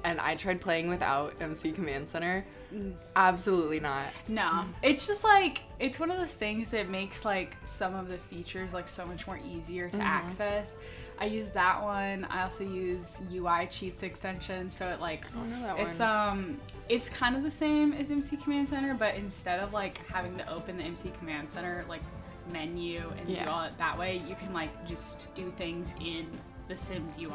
And 0.05 0.19
I 0.19 0.35
tried 0.35 0.59
playing 0.59 0.89
without 0.89 1.33
MC 1.39 1.71
Command 1.71 2.09
Center. 2.09 2.45
Absolutely 3.15 3.79
not. 3.79 4.05
No, 4.27 4.63
it's 4.81 5.07
just 5.07 5.23
like 5.23 5.61
it's 5.79 5.99
one 5.99 6.11
of 6.11 6.17
those 6.17 6.35
things 6.35 6.71
that 6.71 6.89
makes 6.89 7.23
like 7.23 7.55
some 7.63 7.95
of 7.95 8.09
the 8.09 8.17
features 8.17 8.73
like 8.73 8.87
so 8.87 9.05
much 9.05 9.27
more 9.27 9.39
easier 9.47 9.89
to 9.89 9.99
access. 9.99 10.75
I 11.19 11.25
use 11.25 11.51
that 11.51 11.81
one. 11.81 12.25
I 12.29 12.43
also 12.43 12.63
use 12.63 13.21
UI 13.31 13.67
cheats 13.69 14.03
extension, 14.03 14.69
so 14.71 14.89
it 14.89 14.99
like 14.99 15.25
I 15.31 15.37
don't 15.37 15.49
know 15.51 15.61
that 15.67 15.79
it's 15.79 15.99
one. 15.99 16.09
um 16.09 16.57
it's 16.89 17.07
kind 17.09 17.35
of 17.35 17.43
the 17.43 17.51
same 17.51 17.93
as 17.93 18.11
MC 18.11 18.35
Command 18.37 18.67
Center, 18.69 18.93
but 18.95 19.15
instead 19.15 19.59
of 19.61 19.71
like 19.71 19.99
having 20.07 20.35
to 20.37 20.51
open 20.51 20.77
the 20.77 20.83
MC 20.83 21.11
Command 21.19 21.49
Center 21.49 21.85
like 21.87 22.01
menu 22.51 23.03
and 23.19 23.29
Yeah. 23.29 23.45
do 23.45 23.49
all 23.51 23.63
it 23.63 23.77
that 23.77 23.97
way, 23.97 24.21
you 24.27 24.35
can 24.35 24.51
like 24.53 24.85
just 24.87 25.33
do 25.35 25.49
things 25.51 25.93
in 26.03 26.25
the 26.67 26.77
Sims 26.77 27.17
UI. 27.19 27.31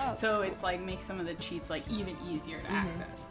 Oh, 0.00 0.14
so 0.14 0.34
cool. 0.34 0.42
it's 0.42 0.62
like 0.62 0.80
makes 0.80 1.04
some 1.04 1.20
of 1.20 1.26
the 1.26 1.34
cheats 1.34 1.70
like 1.70 1.88
even 1.90 2.16
easier 2.28 2.58
to 2.58 2.64
mm-hmm. 2.64 2.74
access. 2.74 3.26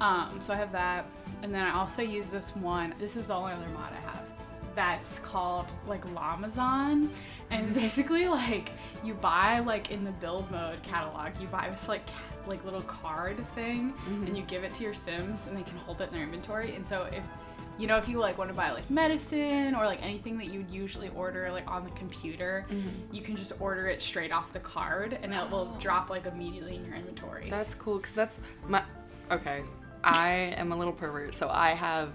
Um, 0.00 0.40
so 0.40 0.52
I 0.52 0.56
have 0.56 0.72
that, 0.72 1.06
and 1.42 1.54
then 1.54 1.64
I 1.64 1.74
also 1.74 2.02
use 2.02 2.28
this 2.28 2.56
one. 2.56 2.94
This 2.98 3.16
is 3.16 3.28
the 3.28 3.34
only 3.34 3.52
other 3.52 3.68
mod 3.68 3.92
I 3.92 4.00
have. 4.10 4.28
that's 4.74 5.20
called 5.20 5.66
like 5.86 6.04
Lamazon, 6.06 7.08
and 7.50 7.62
it's 7.62 7.70
mm-hmm. 7.70 7.80
basically 7.80 8.26
like 8.26 8.70
you 9.04 9.14
buy 9.14 9.60
like 9.60 9.90
in 9.90 10.04
the 10.04 10.10
build 10.12 10.50
mode 10.50 10.82
catalog, 10.82 11.30
you 11.40 11.46
buy 11.46 11.68
this 11.70 11.88
like 11.88 12.02
like 12.46 12.64
little 12.64 12.82
card 12.82 13.38
thing, 13.48 13.94
and 14.06 14.26
mm-hmm. 14.26 14.34
you 14.34 14.42
give 14.42 14.64
it 14.64 14.74
to 14.74 14.82
your 14.84 14.94
Sims, 14.94 15.46
and 15.46 15.56
they 15.56 15.62
can 15.62 15.78
hold 15.78 16.00
it 16.00 16.08
in 16.08 16.14
their 16.14 16.24
inventory. 16.24 16.74
And 16.74 16.84
so 16.86 17.06
if 17.12 17.28
you 17.78 17.86
know 17.86 17.96
if 17.96 18.08
you 18.08 18.18
like 18.18 18.38
want 18.38 18.50
to 18.50 18.56
buy 18.56 18.70
like 18.70 18.88
medicine 18.90 19.74
or 19.74 19.84
like 19.86 20.02
anything 20.02 20.38
that 20.38 20.46
you'd 20.46 20.70
usually 20.70 21.08
order 21.10 21.50
like 21.50 21.68
on 21.68 21.84
the 21.84 21.90
computer, 21.90 22.66
mm-hmm. 22.70 22.88
you 23.14 23.22
can 23.22 23.36
just 23.36 23.60
order 23.60 23.88
it 23.88 24.00
straight 24.00 24.32
off 24.32 24.52
the 24.52 24.60
card, 24.60 25.18
and 25.22 25.32
it 25.32 25.50
will 25.50 25.72
oh. 25.74 25.80
drop 25.80 26.10
like 26.10 26.26
immediately 26.26 26.76
in 26.76 26.84
your 26.84 26.94
inventory. 26.94 27.48
That's 27.50 27.74
cool 27.74 27.98
because 27.98 28.14
that's 28.14 28.40
my. 28.68 28.82
Okay, 29.30 29.62
I 30.02 30.54
am 30.56 30.72
a 30.72 30.76
little 30.76 30.92
pervert, 30.92 31.34
so 31.34 31.48
I 31.48 31.70
have 31.70 32.12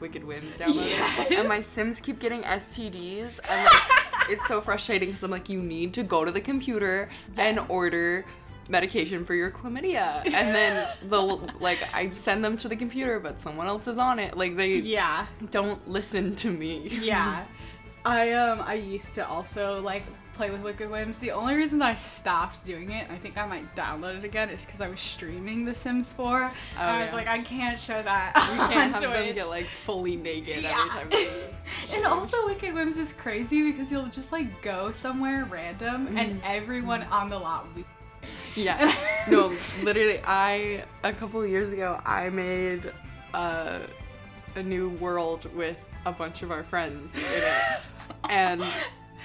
Wicked 0.00 0.24
Whims 0.24 0.58
downloaded, 0.58 1.30
Yeah. 1.30 1.40
and 1.40 1.48
my 1.48 1.60
Sims 1.60 2.00
keep 2.00 2.18
getting 2.18 2.42
STDs, 2.42 3.40
and 3.48 3.64
like, 3.64 3.82
it's 4.30 4.46
so 4.46 4.60
frustrating 4.60 5.08
because 5.08 5.22
I'm 5.22 5.30
like, 5.30 5.48
you 5.48 5.60
need 5.60 5.94
to 5.94 6.02
go 6.02 6.24
to 6.24 6.30
the 6.30 6.40
computer 6.40 7.08
and 7.36 7.60
order 7.68 8.24
medication 8.72 9.24
for 9.24 9.34
your 9.34 9.50
chlamydia, 9.52 10.24
and 10.26 10.54
then 10.54 10.88
they'll 11.08 11.46
like 11.60 11.78
I 11.94 12.08
send 12.08 12.42
them 12.44 12.56
to 12.56 12.68
the 12.68 12.76
computer, 12.76 13.20
but 13.20 13.40
someone 13.40 13.68
else 13.68 13.86
is 13.86 13.98
on 13.98 14.18
it. 14.18 14.36
Like 14.36 14.56
they 14.56 14.76
yeah. 14.78 15.26
don't 15.52 15.86
listen 15.86 16.34
to 16.36 16.50
me. 16.50 16.88
yeah 17.02 17.44
i 18.04 18.32
um 18.32 18.60
i 18.66 18.74
used 18.74 19.14
to 19.14 19.24
also 19.28 19.80
like 19.80 20.02
play 20.34 20.50
with 20.50 20.60
wicked 20.62 20.90
whims 20.90 21.20
the 21.20 21.30
only 21.30 21.54
reason 21.54 21.78
that 21.78 21.86
i 21.86 21.94
stopped 21.94 22.66
doing 22.66 22.90
it 22.90 23.06
i 23.12 23.14
think 23.16 23.38
i 23.38 23.46
might 23.46 23.76
download 23.76 24.18
it 24.18 24.24
again 24.24 24.48
is 24.50 24.64
because 24.64 24.80
i 24.80 24.88
was 24.88 24.98
streaming 24.98 25.64
the 25.64 25.72
sims 25.72 26.12
4 26.12 26.26
oh, 26.26 26.80
and 26.80 26.90
i 26.90 26.98
was 27.00 27.10
yeah. 27.10 27.14
like 27.14 27.28
i 27.28 27.38
can't 27.38 27.78
show 27.78 28.02
that 28.02 28.32
You 28.34 28.58
can't 28.74 28.92
have 28.96 29.04
on 29.04 29.10
them 29.12 29.34
get 29.36 29.48
like 29.48 29.66
fully 29.66 30.16
naked 30.16 30.64
Yeah. 30.64 30.74
every 30.76 30.90
time. 30.90 31.08
They 31.10 31.54
and 31.96 32.04
also 32.06 32.44
wicked 32.46 32.74
whims 32.74 32.96
is 32.96 33.12
crazy 33.12 33.70
because 33.70 33.92
you'll 33.92 34.06
just 34.08 34.32
like 34.32 34.48
go 34.62 34.90
somewhere 34.90 35.44
random 35.44 36.08
Mm-hmm. 36.08 36.18
and 36.18 36.40
everyone 36.44 37.04
on 37.04 37.28
the 37.28 37.38
lot 37.38 37.68
will 37.68 37.74
be 37.74 37.84
Yeah. 38.54 38.94
no, 39.30 39.48
literally, 39.82 40.20
I 40.24 40.84
a 41.02 41.12
couple 41.12 41.44
years 41.46 41.72
ago 41.72 42.00
I 42.04 42.28
made 42.28 42.92
uh, 43.34 43.80
a 44.56 44.62
new 44.62 44.90
world 44.90 45.52
with 45.54 45.88
a 46.04 46.12
bunch 46.12 46.42
of 46.42 46.50
our 46.50 46.62
friends 46.64 47.16
in 47.16 47.42
it, 47.42 47.80
and 48.28 48.64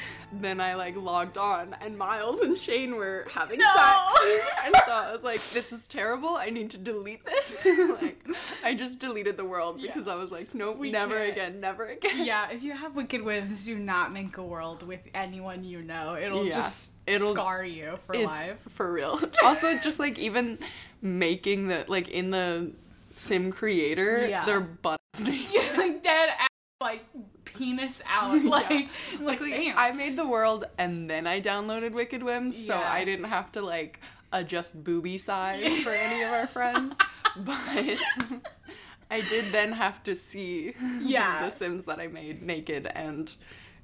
then 0.34 0.60
I 0.62 0.76
like 0.76 0.96
logged 0.96 1.38
on, 1.38 1.76
and 1.82 1.98
Miles 1.98 2.42
and 2.42 2.58
Shane 2.58 2.96
were 2.96 3.28
having 3.32 3.60
No. 3.60 3.66
sex, 3.76 4.52
and 4.66 4.76
so 4.86 4.92
I 4.92 5.12
was 5.14 5.24
like, 5.24 5.40
"This 5.40 5.72
is 5.72 5.88
terrible. 5.88 6.30
I 6.36 6.50
need 6.50 6.70
to 6.72 6.78
delete 6.78 7.26
this." 7.26 7.66
like, 8.02 8.20
I 8.64 8.74
just 8.76 9.00
deleted 9.00 9.38
the 9.38 9.46
world 9.46 9.80
Yeah. 9.80 9.88
because 9.92 10.08
I 10.08 10.16
was 10.16 10.32
like, 10.32 10.54
"Nope, 10.54 10.78
We 10.78 10.92
never 10.92 11.16
can't. 11.18 11.32
again, 11.32 11.60
never 11.62 11.86
again." 11.86 12.26
yeah 12.26 12.50
if 12.52 12.64
you 12.64 12.74
have 12.74 12.96
wicked 12.96 13.22
whims 13.24 13.66
do 13.66 13.78
not 13.78 14.12
make 14.14 14.38
a 14.38 14.44
world 14.44 14.84
with 14.84 15.08
anyone 15.14 15.64
you 15.64 15.82
know 15.82 16.16
it'll 16.16 16.46
Yeah. 16.46 16.56
just 16.56 16.92
It'll- 17.06 17.34
scar 17.34 17.64
you 17.64 17.98
for 18.06 18.16
life 18.18 18.60
for 18.72 18.92
real. 18.92 19.20
also, 19.44 19.78
just 19.80 20.00
like 20.00 20.18
even 20.20 20.58
making 21.02 21.68
the 21.70 21.86
like 21.88 22.10
in 22.10 22.32
the 22.32 22.72
sim 23.16 23.52
creator, 23.52 24.28
Yeah. 24.28 24.46
their 24.46 24.60
butt. 24.60 25.00
like 25.20 26.04
dead 26.04 26.30
ass, 26.38 26.48
like 26.82 27.06
penis 27.58 28.02
out 28.08 28.42
Yeah. 28.42 28.50
like 28.50 28.90
like 29.20 29.42
I 29.76 29.92
made 29.92 30.16
the 30.16 30.28
world 30.28 30.66
and 30.78 31.10
then 31.10 31.28
I 31.28 31.42
downloaded 31.42 31.94
Wicked 31.96 32.24
Whims, 32.24 32.56
so 32.68 32.76
Yeah. 32.80 32.92
I 32.92 33.04
didn't 33.06 33.26
have 33.26 33.52
to 33.54 33.62
like 33.62 34.00
adjust 34.32 34.84
booby 34.84 35.18
size 35.18 35.80
for 35.80 35.92
any 35.92 36.22
of 36.24 36.32
our 36.32 36.48
friends. 36.48 36.98
But 37.38 37.98
I 39.12 39.22
did 39.22 39.46
then 39.54 39.72
have 39.74 40.02
to 40.04 40.16
see 40.16 40.74
Yeah. 41.02 41.46
the 41.46 41.52
Sims 41.52 41.86
that 41.86 42.00
I 42.00 42.08
made 42.08 42.42
naked 42.44 42.88
and 42.94 43.34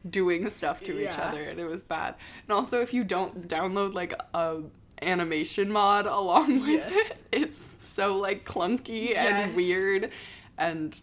doing 0.09 0.49
stuff 0.49 0.81
to 0.83 0.99
each 0.99 1.17
other, 1.17 1.43
and 1.43 1.59
it 1.59 1.65
was 1.65 1.81
bad. 1.81 2.15
And 2.47 2.51
also, 2.57 2.81
if 2.81 2.93
you 2.93 3.03
don't 3.03 3.47
download 3.47 3.93
like 3.93 4.13
a 4.33 4.63
animation 5.01 5.71
mod 5.71 6.05
along 6.07 6.61
with 6.61 6.85
Yes. 6.91 7.11
it, 7.11 7.17
it's 7.41 7.69
so 7.85 8.17
like 8.17 8.43
clunky 8.43 9.09
Yes. 9.09 9.45
and 9.45 9.55
weird, 9.55 10.09
and 10.57 10.99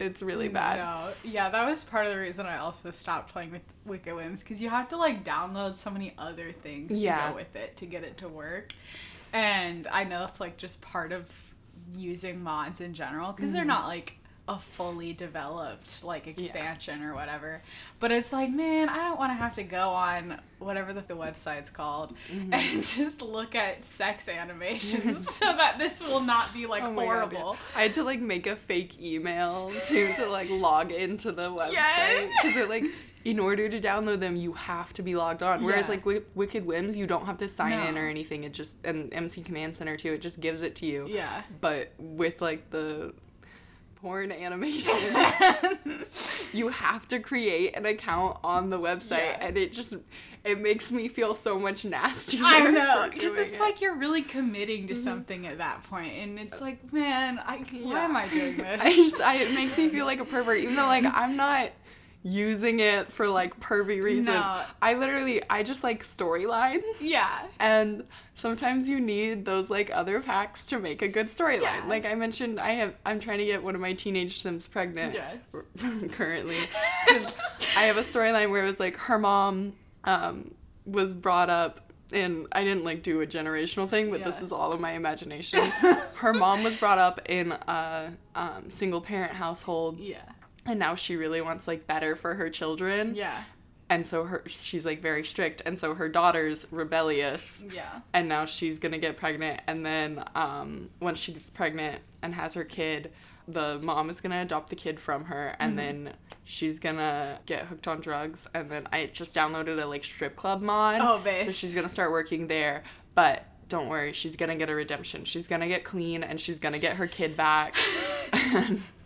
it's 0.00 0.22
really 0.22 0.48
bad. 0.48 0.78
No, 0.78 1.10
yeah, 1.24 1.48
that 1.48 1.66
was 1.68 1.84
part 1.84 2.06
of 2.06 2.12
the 2.12 2.18
reason 2.20 2.46
I 2.46 2.58
also 2.58 2.90
stopped 2.90 3.32
playing 3.32 3.50
with 3.50 3.62
Wicked 3.84 4.14
Whims 4.14 4.42
because 4.42 4.62
you 4.62 4.70
have 4.70 4.88
to 4.88 4.96
like 4.96 5.24
download 5.24 5.76
so 5.76 5.90
many 5.90 6.14
other 6.18 6.52
things 6.52 6.98
Yeah. 6.98 7.26
to 7.26 7.30
go 7.30 7.34
with 7.36 7.56
it 7.56 7.76
to 7.78 7.86
get 7.86 8.04
it 8.04 8.18
to 8.18 8.28
work. 8.28 8.72
And 9.32 9.86
I 9.88 10.04
know 10.04 10.24
it's 10.24 10.40
like 10.40 10.56
just 10.56 10.80
part 10.82 11.12
of 11.12 11.26
using 11.96 12.42
mods 12.42 12.80
in 12.80 12.94
general 12.94 13.32
because 13.32 13.48
Mm-hmm. 13.50 13.56
they're 13.56 13.64
not 13.64 13.86
like 13.86 14.17
a 14.48 14.58
fully 14.58 15.12
developed 15.12 16.02
like 16.04 16.26
expansion 16.26 17.02
or 17.02 17.14
whatever. 17.14 17.60
But 18.00 18.12
it's 18.12 18.32
like, 18.32 18.50
man, 18.50 18.88
I 18.88 18.96
don't 18.96 19.18
want 19.18 19.30
to 19.30 19.36
have 19.36 19.52
to 19.56 19.62
go 19.62 19.90
on 19.90 20.40
whatever 20.58 20.92
the, 20.94 21.02
the 21.02 21.14
website's 21.14 21.68
called 21.70 22.16
Mm-hmm. 22.32 22.52
and 22.54 22.82
just 22.84 23.20
look 23.22 23.54
at 23.54 23.84
sex 23.84 24.28
animations 24.28 25.28
so 25.34 25.44
that 25.44 25.78
this 25.78 26.00
will 26.00 26.20
not 26.22 26.52
be 26.54 26.66
like 26.66 26.82
Oh 26.82 26.90
my 26.92 27.04
God, 27.04 27.10
yeah. 27.32 27.38
horrible. 27.38 27.56
I 27.76 27.82
had 27.82 27.94
to 27.94 28.02
like 28.02 28.20
make 28.20 28.46
a 28.46 28.56
fake 28.56 29.00
email 29.02 29.70
to 29.86 30.14
to 30.14 30.26
like 30.30 30.48
log 30.50 30.90
into 30.92 31.30
the 31.32 31.50
website 31.50 31.72
Yes. 31.72 32.30
because 32.42 32.56
it 32.56 32.68
like 32.68 32.84
in 33.24 33.38
order 33.38 33.68
to 33.68 33.78
download 33.80 34.20
them 34.20 34.36
you 34.36 34.52
have 34.54 34.92
to 34.94 35.02
be 35.02 35.14
logged 35.14 35.42
on. 35.42 35.62
Whereas 35.62 35.82
Yeah. 35.82 35.88
like 35.90 36.00
Wi- 36.00 36.24
Wicked 36.34 36.64
Whims 36.64 36.96
you 36.96 37.06
don't 37.06 37.26
have 37.26 37.36
to 37.38 37.48
sign 37.48 37.78
in 37.86 37.98
or 37.98 38.08
anything. 38.08 38.44
It 38.44 38.54
just 38.54 38.78
and 38.86 39.12
MC 39.12 39.42
Command 39.42 39.76
Center 39.76 39.96
too. 39.96 40.14
It 40.14 40.22
just 40.22 40.40
gives 40.40 40.62
it 40.62 40.74
to 40.76 40.86
you. 40.86 41.06
Yeah. 41.08 41.42
But 41.60 41.92
with 41.98 42.40
like 42.40 42.70
the 42.70 43.12
porn 44.00 44.30
animation, 44.30 44.94
you 46.52 46.68
have 46.68 47.08
to 47.08 47.18
create 47.18 47.76
an 47.76 47.86
account 47.86 48.38
on 48.44 48.70
the 48.70 48.78
website, 48.78 49.18
Yeah. 49.18 49.46
and 49.46 49.56
it 49.56 49.72
just 49.72 49.94
it 50.44 50.60
makes 50.60 50.92
me 50.92 51.08
feel 51.08 51.34
so 51.34 51.58
much 51.58 51.84
nastier. 51.84 52.40
I 52.44 52.70
know, 52.70 53.08
because 53.12 53.36
it's 53.36 53.56
it. 53.56 53.60
like 53.60 53.80
you're 53.80 53.96
really 53.96 54.22
committing 54.22 54.86
to 54.86 54.94
mm-hmm. 54.94 55.02
something 55.02 55.46
at 55.46 55.58
that 55.58 55.82
point, 55.84 56.12
and 56.12 56.38
it's 56.38 56.60
like, 56.60 56.92
man, 56.92 57.40
I 57.44 57.58
why 57.58 57.92
Yeah. 57.92 58.04
am 58.04 58.16
I 58.16 58.28
doing 58.28 58.56
this? 58.56 58.80
I 58.82 58.90
just, 58.90 59.20
I, 59.20 59.34
it 59.36 59.54
makes 59.54 59.76
me 59.76 59.88
feel 59.88 60.06
like 60.06 60.20
a 60.20 60.24
pervert, 60.24 60.58
even 60.58 60.76
though 60.76 60.86
like 60.86 61.04
I'm 61.04 61.36
not 61.36 61.70
using 62.22 62.80
it 62.80 63.12
for 63.12 63.28
like 63.28 63.58
pervy 63.60 64.02
reasons. 64.02 64.36
No. 64.36 64.62
I 64.82 64.94
literally, 64.94 65.42
I 65.48 65.62
just 65.62 65.84
like 65.84 66.02
storylines, 66.02 66.82
yeah, 67.00 67.46
and 67.60 68.04
sometimes 68.34 68.88
you 68.88 69.00
need 69.00 69.44
those 69.44 69.70
like 69.70 69.90
other 69.94 70.20
packs 70.20 70.66
to 70.68 70.78
make 70.78 71.02
a 71.02 71.08
good 71.08 71.28
storyline. 71.28 71.62
Yeah. 71.62 71.84
Like 71.86 72.04
I 72.04 72.14
mentioned, 72.14 72.60
I 72.60 72.72
have, 72.72 72.94
I'm 73.06 73.20
trying 73.20 73.38
to 73.38 73.44
get 73.44 73.62
one 73.62 73.74
of 73.74 73.80
my 73.80 73.92
teenage 73.92 74.42
Sims 74.42 74.66
pregnant 74.66 75.14
Yes. 75.14 75.36
currently 76.12 76.56
because 77.06 77.36
I 77.76 77.82
have 77.82 77.96
a 77.96 78.02
storyline 78.02 78.50
where 78.50 78.62
it 78.62 78.66
was 78.66 78.80
like 78.80 78.96
her 78.96 79.18
mom 79.18 79.74
um, 80.04 80.54
was 80.86 81.14
brought 81.14 81.50
up. 81.50 81.80
And 82.10 82.46
I 82.52 82.64
didn't 82.64 82.84
like 82.84 83.02
do 83.02 83.20
a 83.20 83.26
generational 83.26 83.86
thing, 83.86 84.10
but 84.10 84.24
this 84.24 84.40
is 84.40 84.50
all 84.50 84.72
of 84.72 84.80
my 84.80 84.92
imagination. 84.92 85.60
her 86.14 86.32
mom 86.32 86.64
was 86.64 86.74
brought 86.74 86.96
up 86.96 87.20
in 87.28 87.52
a 87.52 88.10
um, 88.34 88.70
single 88.70 89.02
parent 89.02 89.32
household, 89.32 89.98
yeah, 89.98 90.22
and 90.68 90.78
now 90.78 90.94
she 90.94 91.16
really 91.16 91.40
wants 91.40 91.66
like 91.66 91.86
better 91.86 92.14
for 92.16 92.34
her 92.34 92.50
children. 92.50 93.14
yeah, 93.14 93.44
And 93.90 94.06
so 94.06 94.24
her 94.24 94.42
she's 94.46 94.84
like 94.84 95.00
very 95.00 95.24
strict, 95.24 95.62
and 95.64 95.78
so 95.78 95.94
her 95.94 96.08
daughter's 96.08 96.66
rebellious, 96.70 97.64
yeah, 97.74 98.00
and 98.12 98.28
now 98.28 98.44
she's 98.44 98.78
gonna 98.78 98.98
get 98.98 99.16
pregnant. 99.16 99.60
And 99.66 99.84
then 99.86 100.22
um, 100.34 100.88
once 101.00 101.18
she 101.18 101.32
gets 101.32 101.50
pregnant 101.50 102.00
and 102.22 102.34
has 102.34 102.54
her 102.54 102.64
kid, 102.64 103.10
the 103.46 103.78
mom 103.82 104.10
is 104.10 104.20
gonna 104.20 104.42
adopt 104.42 104.68
the 104.70 104.76
kid 104.76 105.00
from 105.00 105.24
her, 105.26 105.56
and 105.58 105.70
Mm-hmm. 105.78 106.04
then 106.04 106.14
she's 106.44 106.78
gonna 106.78 107.38
get 107.46 107.64
hooked 107.66 107.88
on 107.88 108.00
drugs. 108.00 108.46
And 108.54 108.70
then 108.70 108.86
I 108.92 109.06
just 109.06 109.34
downloaded 109.34 109.82
a 109.82 109.86
like 109.86 110.04
strip 110.04 110.36
club 110.36 110.60
mod. 110.60 110.98
Oh, 111.00 111.18
babe. 111.24 111.44
So 111.44 111.50
she's 111.50 111.74
gonna 111.74 111.88
start 111.88 112.10
working 112.12 112.46
there, 112.48 112.82
but. 113.14 113.44
Don't 113.70 113.88
worry, 113.90 114.14
she's 114.14 114.34
gonna 114.34 114.56
get 114.56 114.70
a 114.70 114.74
redemption. 114.74 115.26
She's 115.26 115.46
gonna 115.46 115.68
get 115.68 115.84
clean 115.84 116.22
and 116.22 116.40
she's 116.40 116.58
gonna 116.58 116.78
get 116.78 116.96
her 116.96 117.06
kid 117.06 117.36
back. 117.36 117.74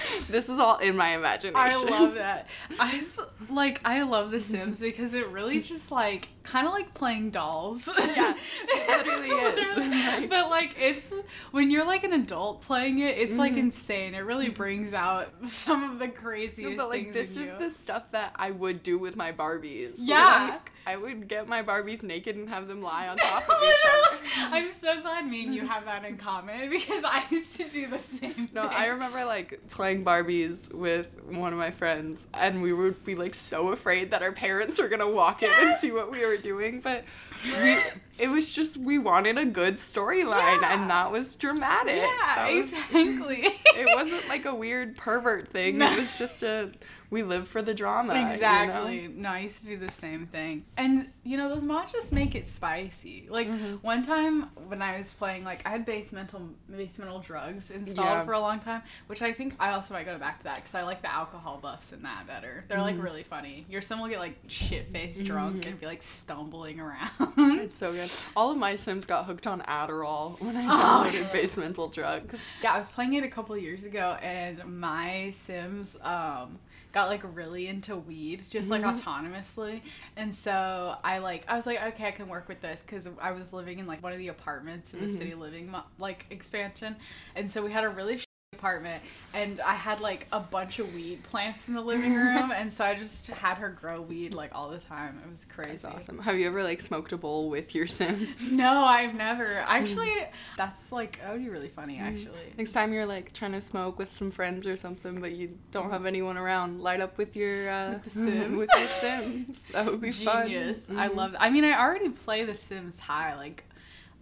this 0.28 0.48
is 0.48 0.58
all 0.58 0.78
in 0.78 0.96
my 0.96 1.10
imagination. 1.10 1.56
I 1.56 1.98
love 1.98 2.14
that. 2.14 2.48
I 2.78 3.02
like 3.48 3.80
I 3.84 4.02
love 4.02 4.30
The 4.30 4.40
Sims 4.40 4.80
because 4.80 5.14
it 5.14 5.26
really 5.28 5.60
just 5.60 5.92
like 5.92 6.28
kind 6.42 6.66
of 6.66 6.72
like 6.72 6.94
playing 6.94 7.30
dolls. 7.30 7.88
Yeah, 7.98 8.34
it 8.68 9.06
literally 9.06 9.28
is. 9.28 9.76
Like- 9.76 10.30
but 10.30 10.50
like 10.50 10.76
it's 10.78 11.12
when 11.50 11.70
you're 11.70 11.86
like 11.86 12.04
an 12.04 12.12
adult 12.12 12.62
playing 12.62 12.98
it, 13.00 13.18
it's 13.18 13.36
like 13.36 13.52
Mm-hmm. 13.52 13.58
insane. 13.60 14.14
It 14.14 14.20
really 14.20 14.48
brings 14.50 14.92
out 14.94 15.28
some 15.48 15.82
of 15.90 15.98
the 15.98 16.08
craziest 16.08 16.76
but 16.76 16.88
like 16.88 17.02
things 17.04 17.14
this 17.14 17.36
is 17.36 17.50
you. 17.50 17.58
the 17.58 17.70
stuff 17.70 18.10
that 18.12 18.32
I 18.36 18.50
would 18.52 18.82
do 18.82 18.98
with 18.98 19.16
my 19.16 19.32
Barbies. 19.32 19.96
Yeah. 19.98 20.50
Like, 20.52 20.72
I 20.86 20.96
would 20.96 21.28
get 21.28 21.46
my 21.46 21.62
Barbies 21.62 22.02
naked 22.02 22.36
and 22.36 22.48
have 22.48 22.66
them 22.66 22.80
lie 22.80 23.06
on 23.08 23.16
top 23.18 23.48
of 23.48 23.56
each 23.62 23.74
other. 23.92 24.18
I'm 24.56 24.72
so 24.72 25.00
glad 25.02 25.26
me 25.26 25.44
and 25.44 25.54
you 25.54 25.66
have 25.66 25.84
that 25.84 26.04
in 26.04 26.16
common 26.16 26.70
because 26.70 27.04
I 27.04 27.22
used 27.30 27.56
to 27.56 27.64
do 27.68 27.86
the 27.86 27.98
same 27.98 28.48
No, 28.54 28.62
thing. 28.66 28.76
I 28.76 28.86
remember 28.86 29.24
like 29.24 29.60
playing 29.70 30.04
Barbies 30.04 30.72
with 30.74 31.20
one 31.30 31.52
of 31.52 31.58
my 31.58 31.70
friends, 31.70 32.26
and 32.34 32.62
we 32.62 32.72
would 32.72 33.04
be 33.04 33.14
like 33.14 33.34
so 33.34 33.68
afraid 33.72 34.10
that 34.12 34.22
our 34.22 34.32
parents 34.32 34.80
were 34.80 34.88
gonna 34.88 35.08
walk 35.10 35.42
in 35.42 35.50
and 35.60 35.76
see 35.76 35.92
what 35.92 36.10
we 36.10 36.24
were 36.26 36.29
were 36.30 36.36
doing, 36.36 36.80
but 36.80 37.04
we, 37.44 37.78
it 38.18 38.28
was 38.28 38.52
just 38.52 38.76
we 38.76 38.98
wanted 38.98 39.36
a 39.38 39.44
good 39.44 39.76
storyline, 39.76 40.60
Yeah. 40.62 40.80
and 40.80 40.90
that 40.90 41.10
was 41.10 41.34
dramatic. 41.36 41.96
Yeah, 41.96 42.52
was- 42.54 42.72
exactly. 42.72 43.42
it 43.76 43.88
wasn't 43.94 44.28
like 44.28 44.44
a 44.44 44.54
weird 44.54 44.96
pervert 44.96 45.48
thing. 45.48 45.80
It 45.80 45.98
was 45.98 46.18
just 46.18 46.42
a 46.42 46.70
we 47.10 47.22
live 47.24 47.48
for 47.48 47.60
the 47.60 47.74
drama. 47.74 48.14
you 48.14 48.20
know? 48.20 48.30
Exactly. 48.30 49.08
No, 49.14 49.30
I 49.30 49.40
used 49.40 49.58
to 49.60 49.66
do 49.66 49.76
the 49.76 49.90
same 49.90 50.26
thing. 50.26 50.64
And 50.76 51.10
you 51.24 51.36
know, 51.36 51.48
those 51.48 51.62
mods 51.62 51.92
just 51.92 52.12
make 52.12 52.34
it 52.34 52.46
spicy. 52.46 53.26
Like 53.28 53.48
Mm-hmm. 53.48 53.76
one 53.76 54.02
time 54.02 54.42
when 54.68 54.80
I 54.80 54.96
was 54.98 55.12
playing, 55.12 55.44
like 55.44 55.66
I 55.66 55.70
had 55.70 55.84
basemental 55.86 56.42
basemental 56.70 57.18
drugs 57.20 57.70
installed 57.70 58.06
Yeah. 58.08 58.24
for 58.24 58.32
a 58.32 58.40
long 58.40 58.60
time, 58.60 58.82
which 59.08 59.22
I 59.22 59.32
think 59.32 59.54
I 59.58 59.70
also 59.72 59.94
might 59.94 60.06
go 60.06 60.16
back 60.18 60.38
to 60.38 60.44
that 60.44 60.56
because 60.56 60.74
I 60.74 60.82
like 60.82 61.02
the 61.02 61.12
alcohol 61.12 61.58
buffs 61.60 61.92
in 61.92 62.02
that 62.02 62.26
better. 62.26 62.64
They're 62.68 62.78
Mm-hmm. 62.78 62.96
like 62.96 63.02
really 63.04 63.22
funny. 63.24 63.66
Your 63.68 63.82
sim 63.82 64.00
will 64.00 64.08
get 64.08 64.18
like 64.20 64.36
shit 64.46 64.92
faced 64.92 65.24
drunk 65.24 65.66
and 65.66 65.78
be 65.80 65.86
like 65.86 66.02
stumbling 66.02 66.80
around. 66.80 67.10
It's 67.36 67.74
so 67.74 67.92
good. 67.92 68.10
All 68.36 68.50
of 68.52 68.56
my 68.58 68.76
Sims 68.76 69.04
got 69.06 69.24
hooked 69.26 69.46
on 69.46 69.60
Adderall 69.62 70.40
when 70.40 70.56
I 70.56 70.66
Oh, 70.70 71.04
downloaded 71.10 71.32
basemental 71.32 71.88
drugs. 71.88 72.48
Yeah, 72.62 72.72
I 72.74 72.78
was 72.78 72.88
playing 72.88 73.14
it 73.14 73.24
a 73.24 73.28
couple 73.28 73.56
years 73.56 73.84
ago, 73.84 74.16
and 74.22 74.64
my 74.80 75.30
Sims 75.32 75.98
um, 76.02 76.58
got 76.92 77.08
like 77.08 77.22
really 77.34 77.68
into 77.68 77.96
weed, 77.96 78.44
just 78.48 78.70
like 78.70 78.82
mm-hmm. 78.82 79.08
autonomously. 79.08 79.82
And 80.16 80.34
so 80.34 80.96
I 81.04 81.18
like, 81.18 81.44
I 81.48 81.56
was 81.56 81.66
like, 81.66 81.82
okay, 81.82 82.08
I 82.08 82.10
can 82.10 82.28
work 82.28 82.48
with 82.48 82.60
this 82.60 82.82
because 82.82 83.08
I 83.20 83.32
was 83.32 83.52
living 83.52 83.78
in 83.78 83.86
like 83.86 84.02
one 84.02 84.12
of 84.12 84.18
the 84.18 84.28
apartments 84.28 84.94
in 84.94 85.00
the 85.00 85.06
mm-hmm. 85.06 85.16
city 85.16 85.34
living 85.34 85.74
like 85.98 86.26
expansion, 86.30 86.96
and 87.34 87.50
so 87.50 87.62
we 87.62 87.72
had 87.72 87.84
a 87.84 87.88
really 87.88 88.20
apartment, 88.64 89.02
and 89.32 89.60
I 89.62 89.72
had 89.74 90.00
like 90.00 90.26
a 90.32 90.40
bunch 90.40 90.78
of 90.78 90.94
weed 90.94 91.22
plants 91.22 91.66
in 91.68 91.74
the 91.74 91.80
living 91.80 92.14
room, 92.14 92.50
and 92.54 92.70
so 92.72 92.84
I 92.84 92.94
just 92.94 93.28
had 93.28 93.56
her 93.56 93.70
grow 93.70 94.02
weed 94.02 94.34
like 94.34 94.54
all 94.54 94.68
the 94.68 94.78
time. 94.78 95.18
It 95.24 95.30
was 95.30 95.46
crazy. 95.46 95.72
That's 95.72 95.84
awesome. 95.84 96.18
Have 96.18 96.38
you 96.38 96.46
ever 96.46 96.62
like 96.62 96.80
smoked 96.80 97.12
a 97.12 97.16
bowl 97.16 97.48
with 97.48 97.74
your 97.74 97.86
Sims? 97.86 98.50
No, 98.60 98.84
I've 98.84 99.14
never. 99.14 99.46
Actually, 99.66 100.12
that's 100.56 100.92
like 100.92 101.18
that 101.22 101.32
would 101.32 101.42
be 101.42 101.48
really 101.48 101.68
funny. 101.68 101.98
Actually, 101.98 102.52
Next 102.58 102.72
time 102.72 102.92
you're 102.92 103.06
like 103.06 103.32
trying 103.32 103.52
to 103.52 103.60
smoke 103.60 103.98
with 103.98 104.12
some 104.12 104.30
friends 104.30 104.66
or 104.66 104.76
something, 104.76 105.20
but 105.20 105.32
you 105.32 105.56
don't 105.70 105.90
have 105.90 106.04
anyone 106.04 106.36
around, 106.36 106.80
light 106.82 107.00
up 107.00 107.16
with 107.16 107.34
your 107.36 107.70
uh, 107.70 107.92
With 107.94 108.04
the 108.04 108.10
Sims. 108.26 108.58
with 108.60 108.68
your 108.78 108.88
Sims. 108.88 109.64
That 109.72 109.86
would 109.86 110.00
be 110.00 110.10
genius. 110.10 110.86
fun. 110.88 110.98
I 110.98 111.08
Mhm. 111.08 111.16
love. 111.16 111.36
I 111.38 111.48
mean, 111.50 111.64
I 111.64 111.80
already 111.80 112.10
play 112.10 112.44
The 112.44 112.54
Sims 112.54 113.00
High, 113.00 113.36
like 113.36 113.64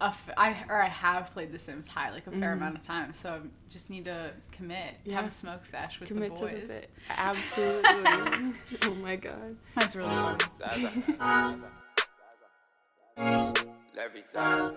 f- 0.06 0.30
I 0.36 0.54
or 0.68 0.80
I 0.82 0.86
have 0.88 1.32
played 1.32 1.50
The 1.52 1.58
Sims 1.58 1.88
High 1.88 2.10
like 2.10 2.26
a 2.26 2.30
fair 2.30 2.52
amount 2.52 2.76
of 2.78 2.82
time. 2.86 3.12
So 3.12 3.34
I 3.34 3.38
just 3.70 3.90
need 3.90 4.04
to 4.06 4.30
commit. 4.52 4.94
Have 5.06 5.14
Mm-hmm. 5.16 5.26
A 5.26 5.30
smoke 5.30 5.64
sesh 5.64 5.98
with 6.00 6.08
Commit 6.08 6.36
the 6.36 6.46
to 6.46 6.52
boys. 6.54 6.62
the 6.62 6.66
bit. 6.68 6.90
Absolutely. 7.16 7.90
oh 8.84 8.94
my 9.02 9.16
god. 9.16 9.56
That's 9.74 9.96
really 9.96 10.08
fun. 10.08 11.62
Larry 13.96 14.22
Song. 14.32 14.76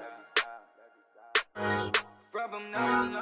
From 2.32 2.54
'em, 2.56 2.72
nom, 2.72 3.13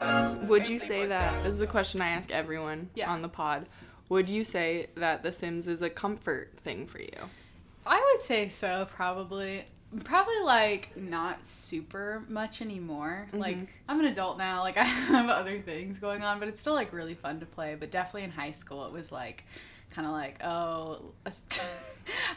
nom. 0.00 0.48
Would 0.48 0.68
you 0.68 0.78
say 0.78 1.06
that 1.06 1.42
this 1.44 1.52
is 1.52 1.60
a 1.60 1.66
question 1.66 2.00
I 2.00 2.08
ask 2.08 2.30
everyone 2.32 2.90
Yeah. 2.94 3.10
on 3.12 3.22
the 3.22 3.28
pod? 3.28 3.66
Would 4.08 4.28
you 4.28 4.42
say 4.44 4.88
that 4.96 5.22
The 5.22 5.30
Sims 5.30 5.68
is 5.68 5.82
a 5.82 5.90
comfort 5.90 6.58
thing 6.58 6.86
for 6.86 6.98
you? 7.00 7.10
I 7.86 8.00
would 8.12 8.20
say 8.20 8.48
so, 8.48 8.86
probably. 8.90 9.66
Probably 10.04 10.38
like 10.44 10.96
not 10.96 11.44
super 11.44 12.22
much 12.28 12.62
anymore. 12.62 13.26
Mm-hmm. 13.28 13.38
Like 13.40 13.56
I'm 13.88 13.98
an 13.98 14.06
adult 14.06 14.38
now, 14.38 14.60
like 14.60 14.76
I 14.78 14.84
have 14.84 15.28
other 15.28 15.58
things 15.58 15.98
going 15.98 16.22
on, 16.22 16.38
but 16.38 16.48
it's 16.48 16.60
still 16.60 16.74
like 16.74 16.92
really 16.92 17.14
fun 17.14 17.40
to 17.40 17.46
play. 17.46 17.74
But 17.78 17.90
definitely 17.90 18.22
in 18.24 18.30
high 18.30 18.52
school, 18.52 18.86
it 18.86 18.92
was 18.92 19.10
like 19.10 19.44
kind 19.90 20.06
of 20.06 20.12
like, 20.12 20.42
oh, 20.44 21.12
I 21.26 21.30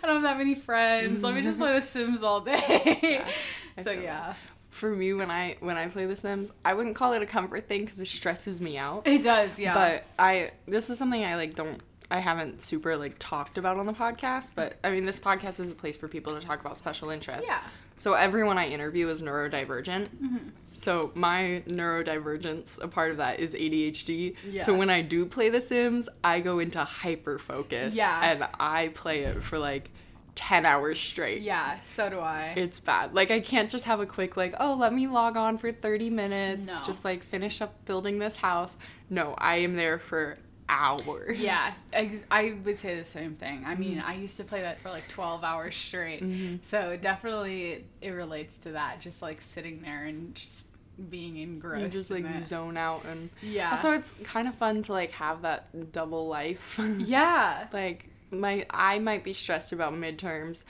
don't 0.08 0.16
have 0.16 0.24
that 0.24 0.38
many 0.38 0.56
friends. 0.56 1.24
Let 1.24 1.36
me 1.36 1.42
just 1.42 1.60
play 1.60 1.74
The 1.74 1.82
Sims 1.82 2.24
all 2.24 2.42
day. 2.42 3.22
I 3.78 3.82
so 3.82 3.92
yeah, 3.92 4.34
For 4.70 4.90
me, 4.96 5.14
when 5.14 5.30
I 5.30 5.58
when 5.60 5.78
I 5.78 5.88
play 5.88 6.06
The 6.08 6.16
Sims, 6.16 6.52
I 6.66 6.74
wouldn't 6.74 6.96
call 6.96 7.14
it 7.14 7.22
a 7.22 7.28
comfort 7.28 7.68
thing 7.68 7.82
because 7.82 8.00
it 8.00 8.08
stresses 8.08 8.60
me 8.62 8.78
out. 8.78 9.06
it 9.08 9.24
does. 9.24 9.60
Yeah, 9.60 9.74
But 9.76 10.06
I 10.18 10.52
this 10.68 10.90
is 10.90 10.98
something 10.98 11.24
I 11.24 11.36
like 11.36 11.54
don't 11.54 11.82
I 12.12 12.20
haven't 12.20 12.62
super 12.62 12.96
like 12.98 13.16
talked 13.20 13.58
about 13.58 13.78
on 13.78 13.86
the 13.86 13.94
podcast, 13.94 14.52
but 14.56 14.76
I 14.84 14.92
mean 14.92 15.04
this 15.04 15.20
podcast 15.20 15.60
is 15.60 15.72
a 15.72 15.76
place 15.76 15.98
for 15.98 16.08
people 16.08 16.40
to 16.40 16.46
talk 16.46 16.60
about 16.62 16.78
special 16.78 17.10
interests. 17.10 17.48
Yeah. 17.50 17.62
So 18.00 18.14
everyone 18.14 18.58
I 18.58 18.68
interview 18.68 19.08
is 19.08 19.22
neurodivergent. 19.22 20.08
Hmm. 20.10 20.38
So 20.72 21.12
my 21.16 21.64
neurodivergence, 21.68 22.82
a 22.84 22.88
part 22.88 23.12
of 23.12 23.18
that 23.18 23.40
is 23.40 23.54
ADHD. 23.54 24.36
Yeah. 24.50 24.64
So 24.64 24.74
when 24.74 24.90
I 24.90 25.02
do 25.02 25.26
play 25.26 25.50
The 25.50 25.62
Sims, 25.62 26.10
I 26.24 26.40
go 26.40 26.60
into 26.60 26.84
hyper 26.84 27.38
focus. 27.40 27.96
Yeah. 27.96 28.20
And 28.32 28.48
I 28.60 28.90
play 28.90 29.22
it 29.22 29.44
for 29.44 29.58
like 29.60 29.92
ten 30.36 30.66
hours 30.66 31.00
straight. 31.00 31.44
yeah. 31.44 31.80
So 31.84 32.10
do 32.10 32.20
I. 32.20 32.54
It's 32.58 32.80
bad. 32.80 33.14
Like 33.14 33.30
I 33.32 33.40
can't 33.40 33.70
just 33.70 33.86
have 33.86 34.00
a 34.00 34.06
quick 34.06 34.36
like, 34.36 34.56
oh, 34.60 34.74
let 34.74 34.92
me 34.94 35.08
log 35.08 35.38
on 35.38 35.58
for 35.60 35.72
30 35.72 36.10
minutes, 36.10 36.68
No. 36.68 36.78
just 36.86 37.06
like 37.06 37.24
finish 37.24 37.62
up 37.62 37.86
building 37.86 38.18
this 38.20 38.38
house. 38.38 38.78
No, 39.10 39.36
I 39.38 39.58
am 39.58 39.76
there 39.76 40.00
for 40.00 40.40
hours. 40.70 41.38
Yeah, 41.38 41.74
ex- 41.92 42.26
I 42.32 42.56
would 42.64 42.78
say 42.78 42.96
the 42.98 43.04
same 43.06 43.36
thing. 43.36 43.64
I 43.66 43.72
Mm-hmm. 43.74 43.80
mean, 43.82 44.00
I 44.06 44.16
used 44.16 44.38
to 44.38 44.44
play 44.44 44.62
that 44.62 44.80
for 44.80 44.90
like 44.90 45.08
12 45.10 45.44
hours 45.44 45.76
straight. 45.76 46.24
So 46.64 46.98
definitely 47.00 47.86
it 48.02 48.10
relates 48.12 48.58
to 48.60 48.72
that, 48.74 49.00
just 49.02 49.22
like 49.22 49.42
sitting 49.42 49.82
there 49.82 50.04
and 50.06 50.34
just 50.36 50.70
being 51.10 51.38
engrossed. 51.38 51.82
You 51.82 51.90
just 51.90 52.12
like 52.12 52.26
it. 52.26 52.44
zone 52.44 52.78
out 52.78 53.04
and 53.06 53.30
Yeah. 53.42 53.76
So 53.76 53.92
it's 53.94 54.14
kind 54.24 54.48
of 54.48 54.56
fun 54.56 54.84
to 54.84 54.92
like 54.92 55.12
have 55.12 55.42
that 55.44 55.92
double 55.92 56.28
life. 56.28 56.80
Yeah. 57.00 57.68
like 57.74 58.10
my 58.32 58.66
I 58.70 59.00
might 59.00 59.24
be 59.24 59.34
stressed 59.34 59.74
about 59.74 59.94
midterms, 59.94 60.64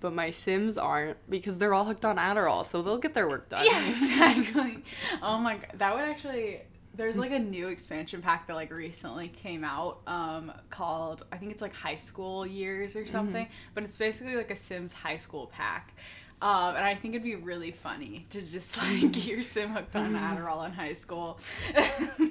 but 0.00 0.12
my 0.14 0.30
Sims 0.30 0.78
aren't 0.78 1.16
because 1.30 1.58
they're 1.58 1.74
all 1.74 1.84
hooked 1.84 2.04
on 2.04 2.16
Adderall, 2.16 2.64
so 2.64 2.80
they'll 2.82 2.96
get 2.98 3.12
their 3.14 3.28
work 3.28 3.48
done. 3.50 3.66
Yeah, 3.66 3.88
exactly. 3.90 4.78
oh 5.22 5.38
my 5.38 5.56
god, 5.56 5.72
that 5.74 5.94
would 5.94 6.02
actually. 6.04 6.60
There's 6.94 7.16
like 7.16 7.30
a 7.32 7.38
new 7.38 7.68
expansion 7.68 8.20
pack 8.20 8.46
that 8.48 8.56
like 8.56 8.72
recently 8.72 9.28
came 9.28 9.64
out 9.64 10.00
um, 10.06 10.52
called 10.70 11.24
I 11.32 11.36
think 11.36 11.52
it's 11.52 11.62
like 11.62 11.74
high 11.74 11.96
school 11.96 12.46
years 12.46 12.96
or 12.96 13.06
something, 13.06 13.46
but 13.74 13.84
it's 13.84 13.96
basically 13.96 14.36
like 14.36 14.50
a 14.50 14.56
Sims 14.56 14.92
high 14.92 15.16
school 15.16 15.46
pack. 15.54 15.94
Um, 16.42 16.74
and 16.74 16.84
I 16.84 16.94
think 16.94 17.14
it'd 17.14 17.22
be 17.22 17.34
really 17.34 17.70
funny 17.70 18.24
to 18.30 18.40
just 18.40 18.78
like 18.78 19.12
get 19.12 19.26
your 19.26 19.42
sim 19.42 19.70
hooked 19.70 19.94
on 19.94 20.14
Adderall 20.14 20.64
in 20.64 20.72
high 20.72 20.94
school. 20.94 21.38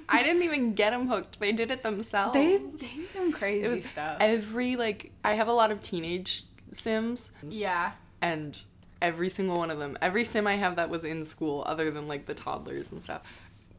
I 0.10 0.24
didn't 0.24 0.42
even 0.44 0.74
get 0.74 0.90
them 0.90 1.08
hooked. 1.08 1.40
They 1.40 1.52
did 1.52 1.70
it 1.70 1.84
themselves. 1.84 2.34
they've 2.34 2.80
they've 2.80 3.14
done 3.14 3.32
crazy 3.32 3.82
stuff. 3.82 4.18
Every 4.20 4.76
like 4.76 5.12
I 5.24 5.36
have 5.36 5.48
a 5.48 5.54
lot 5.54 5.72
of 5.72 5.82
teenage 5.82 6.44
Sims. 6.72 7.32
yeah. 7.50 7.92
and 8.22 8.60
every 9.02 9.30
single 9.30 9.58
one 9.58 9.72
of 9.72 9.80
them, 9.80 9.98
every 10.02 10.24
sim 10.24 10.46
I 10.46 10.56
have 10.56 10.76
that 10.76 10.90
was 10.90 11.06
in 11.06 11.24
school, 11.26 11.64
other 11.66 11.90
than 11.92 12.08
like 12.08 12.26
the 12.26 12.34
toddlers 12.34 12.92
and 12.92 13.02
stuff, 13.04 13.22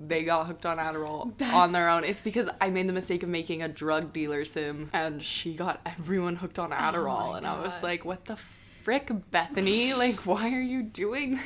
they 0.07 0.25
got 0.25 0.47
hooked 0.47 0.65
on 0.67 0.79
Adderall 0.79 1.31
on 1.53 1.73
their 1.73 1.89
own. 1.91 2.05
It's 2.05 2.21
because 2.21 2.49
I 2.61 2.71
made 2.71 2.89
the 2.89 2.93
mistake 2.93 3.23
of 3.23 3.29
making 3.29 3.63
a 3.63 3.69
drug 3.69 4.13
dealer 4.13 4.45
sim, 4.45 4.91
and 4.93 5.23
she 5.23 5.55
got 5.55 5.81
everyone 5.85 6.37
hooked 6.37 6.59
on 6.59 6.71
Adderall, 6.71 7.33
Oh 7.33 7.35
and 7.35 7.47
I 7.47 7.61
was 7.61 7.83
like, 7.83 8.05
"What 8.05 8.25
the 8.25 8.37
frick, 8.37 9.11
Bethany? 9.31 9.93
like, 10.05 10.27
why 10.27 10.53
are 10.55 10.61
you 10.63 10.83
doing 10.83 11.39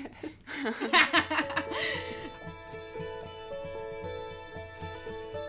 this?" 0.62 0.74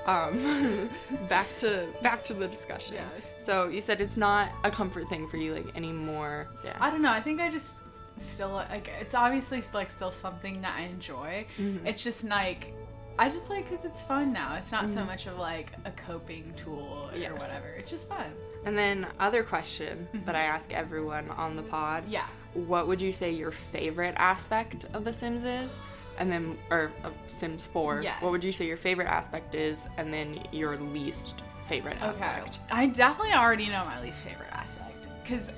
um 0.07 0.89
back 1.29 1.47
to 1.57 1.87
back 2.03 2.23
to 2.23 2.33
the 2.33 2.47
discussion 2.47 2.95
Yes. 2.95 3.37
so 3.41 3.67
you 3.67 3.81
said 3.81 4.01
it's 4.01 4.17
not 4.17 4.51
a 4.63 4.69
comfort 4.69 5.09
thing 5.09 5.27
for 5.27 5.37
you 5.37 5.55
like 5.55 5.75
anymore 5.75 6.47
yeah 6.63 6.77
I 6.79 6.91
don't 6.91 7.01
know. 7.01 7.11
I 7.11 7.21
think 7.21 7.41
I 7.41 7.49
just 7.49 7.79
still 8.17 8.51
like 8.51 8.89
it's 9.01 9.15
obviously 9.15 9.61
like 9.73 9.89
still 9.89 10.11
something 10.11 10.61
that 10.61 10.75
I 10.77 10.83
enjoy. 10.83 11.45
Mm-hmm. 11.59 11.87
It's 11.87 12.03
just 12.03 12.23
like 12.25 12.73
I 13.17 13.30
just 13.30 13.45
play 13.45 13.62
because 13.62 13.86
it's 13.86 14.01
fun 14.01 14.34
now. 14.34 14.56
It's 14.56 14.71
not 14.71 14.89
so 14.89 15.06
much 15.06 15.25
of 15.28 15.38
like 15.39 15.71
a 15.86 15.91
coping 15.91 16.54
tool 16.58 17.10
Mm-hmm. 17.12 17.21
Yeah. 17.21 17.30
or 17.32 17.36
whatever. 17.36 17.67
It's 17.78 17.89
just 17.89 18.10
fun. 18.10 18.25
And 18.65 18.78
then 18.78 19.08
other 19.19 19.41
question 19.43 20.08
that 20.25 20.36
I 20.36 20.41
ask 20.41 20.73
everyone 20.73 21.30
on 21.32 21.56
the 21.56 21.62
pod. 21.63 22.04
Mm-hmm. 22.04 22.12
Yeah. 22.13 22.28
What 22.54 22.88
would 22.88 23.01
you 23.01 23.13
say 23.13 23.32
your 23.32 23.51
favorite 23.51 24.15
aspect 24.17 24.86
of 24.93 25.06
The 25.06 25.13
Sims 25.13 25.43
is? 25.45 25.80
And 26.17 26.32
then 26.32 26.58
or 26.69 26.91
of 27.04 27.13
Sims 27.28 27.65
4. 27.67 28.01
Yes. 28.04 28.21
What 28.21 28.32
would 28.32 28.43
you 28.43 28.51
say 28.51 28.65
your 28.67 28.78
favorite 28.78 29.08
aspect 29.08 29.56
is 29.56 29.88
and 29.97 30.13
then 30.13 30.39
your 30.51 30.75
least 30.78 31.41
favorite 31.65 31.97
aspect? 32.01 32.60
I 32.71 32.88
definitely 32.88 33.34
already 33.34 33.67
know 33.69 33.84
my 33.86 34.01
least 34.01 34.23
favorite 34.23 34.51
aspect 34.51 35.08
because 35.23 35.51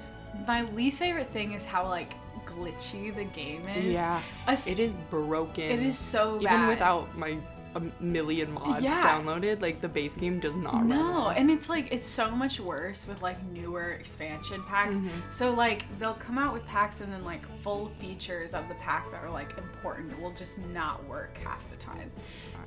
my 0.48 0.62
least 0.72 1.00
favorite 1.00 1.28
thing 1.28 1.54
is 1.54 1.66
how 1.66 1.88
like 1.88 2.14
glitchy 2.58 3.14
the 3.16 3.24
game 3.26 3.62
is. 3.76 3.94
Yeah. 3.94 4.22
As- 4.48 4.68
It 4.68 4.80
is 4.80 4.94
broken. 5.10 5.64
It 5.64 5.82
is 5.82 5.98
so 5.98 6.36
even 6.36 6.48
bad. 6.48 6.68
without 6.70 7.18
my 7.18 7.38
a 7.76 7.82
million 8.02 8.54
mods 8.54 8.82
Yeah. 8.82 9.04
downloaded, 9.04 9.62
like 9.62 9.82
the 9.82 9.90
base 9.90 10.18
game 10.18 10.40
does 10.40 10.58
not 10.58 10.74
run. 10.74 10.88
No, 10.88 10.96
well. 10.96 11.30
and 11.30 11.52
it's 11.52 11.70
like 11.70 11.92
it's 11.92 12.08
so 12.08 12.32
much 12.32 12.60
worse 12.60 13.08
with 13.08 13.22
like 13.22 13.38
newer 13.52 13.92
expansion 13.92 14.64
packs. 14.64 14.96
Mm-hmm. 14.96 15.10
So 15.32 15.52
like 15.54 15.86
they'll 16.00 16.14
come 16.16 16.40
out 16.40 16.54
with 16.54 16.66
packs 16.66 17.02
and 17.02 17.14
then 17.14 17.24
like 17.24 17.46
full 17.60 17.88
features 17.90 18.54
of 18.56 18.68
the 18.68 18.74
pack 18.76 19.12
that 19.12 19.22
are 19.24 19.30
like 19.30 19.56
important 19.60 20.20
will 20.20 20.32
just 20.34 20.60
not 20.68 21.06
work 21.08 21.38
half 21.44 21.70
the 21.70 21.76
time. 21.78 22.10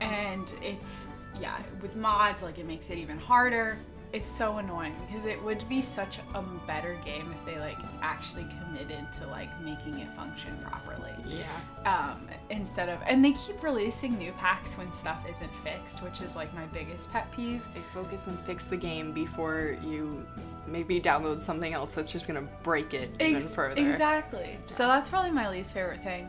And 0.00 0.53
it's 0.62 1.09
yeah, 1.40 1.57
with 1.83 1.96
mods 1.96 2.42
like 2.42 2.59
it 2.59 2.66
makes 2.66 2.90
it 2.90 2.98
even 2.98 3.18
harder. 3.18 3.79
It's 4.12 4.27
so 4.27 4.59
annoying 4.59 4.94
because 5.07 5.25
it 5.25 5.42
would 5.44 5.66
be 5.68 5.81
such 5.81 6.18
a 6.35 6.42
better 6.66 6.96
game 7.05 7.33
if 7.38 7.44
they 7.46 7.61
like 7.61 7.79
actually 8.03 8.46
committed 8.64 9.12
to 9.12 9.27
like 9.29 9.49
making 9.61 10.01
it 10.01 10.09
function 10.11 10.57
properly. 10.64 11.12
Yeah. 11.27 11.44
Um, 11.87 12.27
instead 12.51 12.88
of 12.88 12.99
and 13.07 13.25
they 13.25 13.33
keep 13.33 13.62
releasing 13.62 14.18
new 14.18 14.33
packs 14.33 14.77
when 14.77 14.92
stuff 14.92 15.29
isn't 15.31 15.57
fixed, 15.57 16.03
which 16.03 16.23
is 16.23 16.35
like 16.35 16.53
my 16.55 16.66
biggest 16.66 17.12
pet 17.12 17.31
peeve. 17.33 17.64
They 17.75 17.81
focus 17.94 18.27
and 18.27 18.38
fix 18.40 18.66
the 18.66 18.77
game 18.77 19.12
before 19.12 19.77
you 19.87 20.27
maybe 20.66 21.01
download 21.01 21.42
something 21.42 21.73
else 21.73 21.94
that's 21.94 22.11
just 22.11 22.27
gonna 22.27 22.46
break 22.62 22.94
it 22.94 23.11
even 23.20 23.37
Ex- 23.37 23.55
further. 23.55 23.81
Exactly. 23.81 24.57
So 24.66 24.87
that's 24.88 25.09
probably 25.09 25.31
my 25.31 25.49
least 25.49 25.73
favorite 25.73 26.03
thing. 26.03 26.29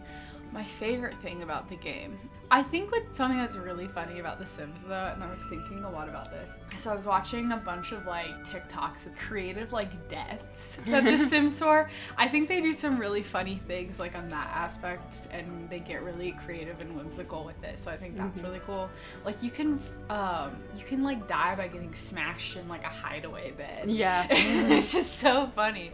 My 0.51 0.63
favorite 0.63 1.15
thing 1.15 1.43
about 1.43 1.67
the 1.67 1.75
game. 1.77 2.19
I 2.53 2.61
think 2.61 2.91
with 2.91 3.15
something 3.15 3.37
that's 3.37 3.55
really 3.55 3.87
funny 3.87 4.19
about 4.19 4.37
The 4.37 4.45
Sims 4.45 4.83
though, 4.83 5.09
and 5.13 5.23
I 5.23 5.33
was 5.33 5.45
thinking 5.45 5.85
a 5.85 5.89
lot 5.89 6.09
about 6.09 6.29
this. 6.29 6.53
So 6.75 6.91
I 6.91 6.95
was 6.95 7.05
watching 7.05 7.53
a 7.53 7.57
bunch 7.57 7.93
of 7.93 8.05
like 8.05 8.27
TikToks 8.43 9.05
of 9.05 9.15
creative 9.15 9.71
like 9.71 10.09
deaths 10.09 10.81
that 10.87 11.05
The 11.05 11.17
Sims 11.29 11.57
for. 11.57 11.89
I 12.17 12.27
think 12.27 12.49
they 12.49 12.59
do 12.59 12.73
some 12.73 12.99
really 12.99 13.23
funny 13.23 13.55
things 13.67 14.01
like 14.01 14.17
on 14.17 14.27
that 14.27 14.51
aspect 14.53 15.29
and 15.31 15.69
they 15.69 15.79
get 15.79 16.03
really 16.03 16.33
creative 16.45 16.81
and 16.81 16.93
whimsical 16.93 17.45
with 17.45 17.63
it. 17.63 17.79
So 17.79 17.89
I 17.89 17.95
think 17.95 18.17
that's 18.17 18.41
really 18.41 18.59
cool. 18.65 18.89
Like 19.23 19.41
you 19.41 19.49
can 19.49 19.79
um 20.09 20.57
you 20.75 20.83
can 20.83 21.03
like 21.03 21.25
die 21.29 21.55
by 21.55 21.69
getting 21.69 21.93
smashed 21.93 22.57
in 22.57 22.67
like 22.67 22.83
a 22.83 22.89
hideaway 22.89 23.51
bed. 23.51 23.89
Yeah. 23.89 24.27
it's 24.29 24.91
just 24.91 25.19
so 25.19 25.47
funny. 25.55 25.91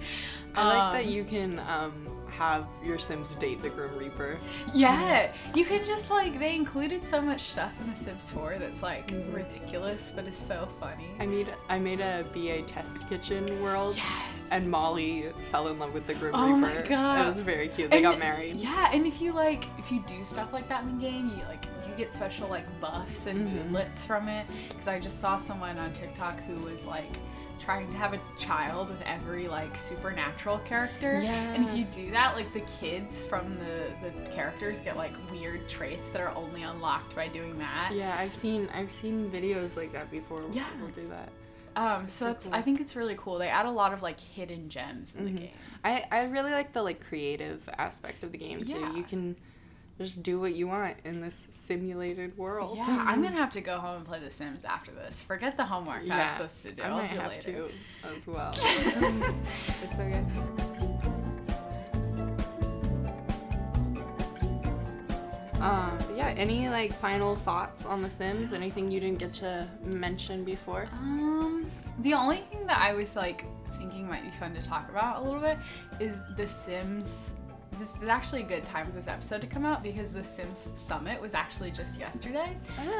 I 0.55 0.67
like 0.67 1.03
that 1.03 1.05
Um, 1.07 1.13
you 1.13 1.23
can 1.23 1.59
um, 1.69 2.16
have 2.37 2.65
your 2.83 2.97
Sims 2.99 3.35
date 3.35 3.61
the 3.61 3.69
Grim 3.69 3.95
Reaper. 3.97 4.37
Yeah, 4.73 5.31
you 5.55 5.65
can 5.65 5.85
just 5.85 6.09
like 6.11 6.37
they 6.39 6.55
included 6.55 7.05
so 7.05 7.21
much 7.21 7.41
stuff 7.41 7.79
in 7.81 7.89
The 7.89 7.95
Sims 7.95 8.29
4 8.29 8.57
that's 8.59 8.83
like 8.83 9.11
ridiculous, 9.31 10.11
but 10.15 10.25
is 10.27 10.35
so 10.35 10.67
funny. 10.79 11.07
I 11.19 11.25
made 11.25 11.47
I 11.69 11.79
made 11.79 11.99
a 11.99 12.25
BA 12.33 12.61
test 12.63 13.07
kitchen 13.09 13.61
world. 13.61 13.95
Yes. 13.97 14.49
And 14.51 14.69
Molly 14.71 15.23
fell 15.51 15.67
in 15.67 15.77
love 15.79 15.93
with 15.93 16.07
the 16.07 16.13
Grim 16.13 16.33
Oh 16.33 16.55
my 16.55 16.75
Reaper. 16.77 16.89
God. 16.89 17.19
It 17.25 17.27
was 17.27 17.39
very 17.41 17.67
cute. 17.67 17.89
They 17.91 17.97
And- 17.97 18.03
got 18.05 18.19
married. 18.19 18.57
Yeah, 18.57 18.89
and 18.93 19.05
if 19.05 19.19
you 19.21 19.33
like, 19.33 19.65
if 19.77 19.91
you 19.91 20.01
do 20.07 20.23
stuff 20.23 20.53
like 20.53 20.69
that 20.69 20.83
in 20.83 20.97
the 20.97 21.03
game, 21.03 21.29
you 21.35 21.43
like 21.45 21.65
you 21.87 21.93
get 21.97 22.13
special 22.13 22.47
like 22.47 22.65
buffs 22.79 23.25
and 23.25 23.37
Mm-hmm. 23.47 23.57
moodlets 23.73 24.05
from 24.05 24.27
it. 24.27 24.45
Because 24.69 24.87
I 24.87 24.99
just 24.99 25.19
saw 25.19 25.37
someone 25.37 25.77
on 25.77 25.91
TikTok 25.93 26.39
who 26.41 26.55
was 26.63 26.85
like 26.85 27.11
trying 27.59 27.89
to 27.89 27.97
have 27.97 28.13
a 28.13 28.19
child 28.37 28.89
with 28.89 29.01
every 29.03 29.47
like 29.47 29.77
supernatural 29.77 30.59
character. 30.59 31.21
Yeah. 31.21 31.53
And 31.53 31.67
if 31.67 31.75
you 31.75 31.85
do 31.85 32.11
that, 32.11 32.35
like 32.35 32.51
the 32.53 32.61
kids 32.61 33.25
from 33.27 33.57
the 33.59 34.09
the 34.09 34.29
characters 34.31 34.79
get 34.79 34.97
like 34.97 35.13
weird 35.31 35.67
traits 35.67 36.09
that 36.11 36.21
are 36.21 36.33
only 36.35 36.63
unlocked 36.63 37.15
by 37.15 37.27
doing 37.27 37.57
that. 37.59 37.91
Yeah, 37.93 38.15
I've 38.17 38.33
seen 38.33 38.69
I've 38.73 38.91
seen 38.91 39.29
videos 39.31 39.77
like 39.77 39.91
that 39.93 40.09
before. 40.11 40.37
where 40.41 40.51
Yeah. 40.51 40.65
people 40.71 40.87
do 40.89 41.07
that. 41.09 41.29
Um, 41.75 42.07
so 42.07 42.25
so 42.25 42.31
it's, 42.31 42.45
cool. 42.47 42.55
I 42.55 42.61
think 42.63 42.81
it's 42.81 42.95
really 42.95 43.15
cool. 43.17 43.37
They 43.37 43.49
add 43.49 43.67
a 43.67 43.71
lot 43.71 43.93
of 43.93 44.01
like 44.01 44.19
hidden 44.19 44.67
gems 44.67 45.15
in 45.15 45.25
the 45.25 45.31
game. 45.31 45.51
I, 45.83 46.05
I 46.11 46.23
really 46.23 46.51
like 46.51 46.73
the 46.73 46.81
like 46.81 47.05
creative 47.07 47.69
aspect 47.77 48.23
of 48.23 48.31
the 48.31 48.37
game 48.39 48.65
too. 48.65 48.79
Yeah. 48.79 48.95
You 48.95 49.03
can 49.03 49.35
just 50.05 50.21
do 50.23 50.39
what 50.39 50.53
you 50.53 50.67
want 50.67 50.97
in 51.05 51.21
this 51.21 51.47
simulated 51.51 52.37
world. 52.37 52.77
Yeah, 52.77 53.05
I'm 53.07 53.23
gonna 53.23 53.35
have 53.35 53.51
to 53.51 53.61
go 53.61 53.77
home 53.77 53.97
and 53.97 54.05
play 54.05 54.19
The 54.19 54.29
Sims 54.29 54.63
after 54.63 54.91
this. 54.91 55.23
Forget 55.23 55.57
the 55.57 55.65
homework 55.65 56.05
that 56.07 56.19
I 56.19 56.23
was 56.23 56.31
supposed 56.33 56.61
to 56.63 56.71
do. 56.73 56.81
I 56.83 56.87
I'll 56.87 56.97
might 56.99 57.09
do 57.09 57.15
have 57.17 57.31
later. 57.31 57.51
to 57.53 57.69
as 58.15 58.27
well. 58.27 58.51
it's 58.55 59.83
okay. 59.99 60.23
Um, 65.59 65.97
yeah, 66.15 66.33
any 66.37 66.69
like 66.69 66.93
final 66.93 67.35
thoughts 67.35 67.85
on 67.85 68.03
The 68.03 68.09
Sims? 68.09 68.53
Anything 68.53 68.91
you 68.91 68.99
didn't 68.99 69.17
get 69.17 69.33
to 69.35 69.67
mention 69.95 70.43
before? 70.43 70.87
Um, 70.93 71.69
the 71.99 72.13
only 72.13 72.37
thing 72.37 72.67
that 72.67 72.77
I 72.77 72.93
was 72.93 73.15
like 73.15 73.45
thinking 73.73 74.07
might 74.07 74.23
be 74.23 74.29
fun 74.31 74.53
to 74.53 74.61
talk 74.61 74.89
about 74.89 75.21
a 75.21 75.23
little 75.25 75.39
bit 75.41 75.57
is 75.99 76.21
The 76.35 76.47
Sims. 76.47 77.35
This 77.77 78.01
is 78.01 78.03
actually 78.07 78.41
a 78.41 78.45
good 78.45 78.63
time 78.63 78.87
for 78.87 78.91
this 78.91 79.07
episode 79.07 79.41
to 79.41 79.47
come 79.47 79.63
out 79.65 79.83
because 79.83 80.11
the 80.11 80.23
Sims 80.23 80.69
Summit 80.77 81.21
was 81.21 81.33
actually 81.35 81.69
just 81.71 81.99
yesterday, 81.99 82.55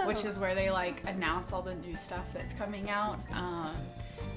which 0.05 0.23
Oh. 0.23 0.27
is 0.27 0.37
where 0.37 0.53
they 0.53 0.69
like 0.69 1.01
announce 1.09 1.51
all 1.51 1.61
the 1.61 1.73
new 1.75 1.95
stuff 1.95 2.31
that's 2.33 2.53
coming 2.53 2.89
out. 2.89 3.19
Um, 3.33 3.73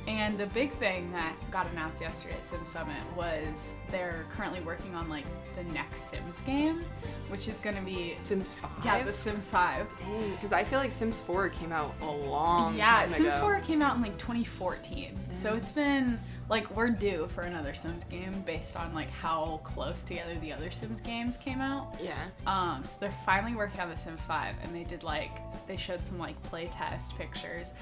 and 0.08 0.38
the 0.38 0.46
big 0.46 0.72
thing 0.72 1.12
that 1.12 1.34
got 1.50 1.66
announced 1.72 2.00
yesterday 2.00 2.34
at 2.36 2.44
Sims 2.44 2.70
Summit 2.70 2.96
was 3.16 3.74
they're 3.90 4.24
currently 4.34 4.60
working 4.60 4.94
on 4.94 5.10
like 5.10 5.24
the 5.56 5.64
next 5.74 6.10
Sims 6.10 6.40
game, 6.42 6.84
which 7.28 7.46
is 7.46 7.58
going 7.60 7.76
to 7.76 7.82
be 7.82 8.16
Sims 8.18 8.54
5? 8.54 8.70
yeah 8.84 9.02
the 9.04 9.12
Sims 9.12 9.50
5. 9.50 9.86
Because 10.32 10.52
I 10.54 10.64
feel 10.64 10.78
like 10.78 10.92
Sims 10.92 11.20
4 11.20 11.50
came 11.50 11.70
out 11.70 11.94
a 12.00 12.10
long 12.10 12.76
Yeah, 12.76 13.00
time 13.00 13.08
Sims 13.08 13.34
ago. 13.34 13.40
4 13.42 13.60
came 13.60 13.82
out 13.82 13.96
in 13.96 14.02
like 14.02 14.16
2014. 14.18 15.18
So 15.32 15.54
it's 15.54 15.72
been 15.72 16.18
like 16.50 16.76
we're 16.76 16.90
due 16.90 17.28
for 17.28 17.42
another 17.42 17.72
Sims 17.72 18.04
game 18.04 18.32
based 18.44 18.76
on 18.76 18.92
like 18.92 19.10
how 19.10 19.60
close 19.62 20.02
together 20.04 20.34
the 20.40 20.52
other 20.52 20.70
Sims 20.70 21.00
games 21.00 21.36
came 21.36 21.60
out. 21.60 21.94
Yeah. 22.02 22.26
Um, 22.46 22.82
so 22.84 22.98
they're 23.00 23.14
finally 23.24 23.54
working 23.54 23.80
on 23.80 23.88
the 23.88 23.96
Sims 23.96 24.26
5 24.26 24.56
and 24.64 24.74
they 24.74 24.84
did 24.84 25.02
like 25.04 25.30
they 25.66 25.76
showed 25.76 26.04
some 26.04 26.18
like 26.18 26.40
playtest 26.42 27.16
pictures. 27.16 27.72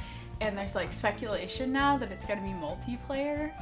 And 0.41 0.57
there's 0.57 0.75
like 0.75 0.93
speculation 0.93 1.73
now 1.73 1.97
that 1.97 2.13
it's 2.13 2.27
gonna 2.27 2.43
be 2.43 2.49
multiplayer. 2.49 3.53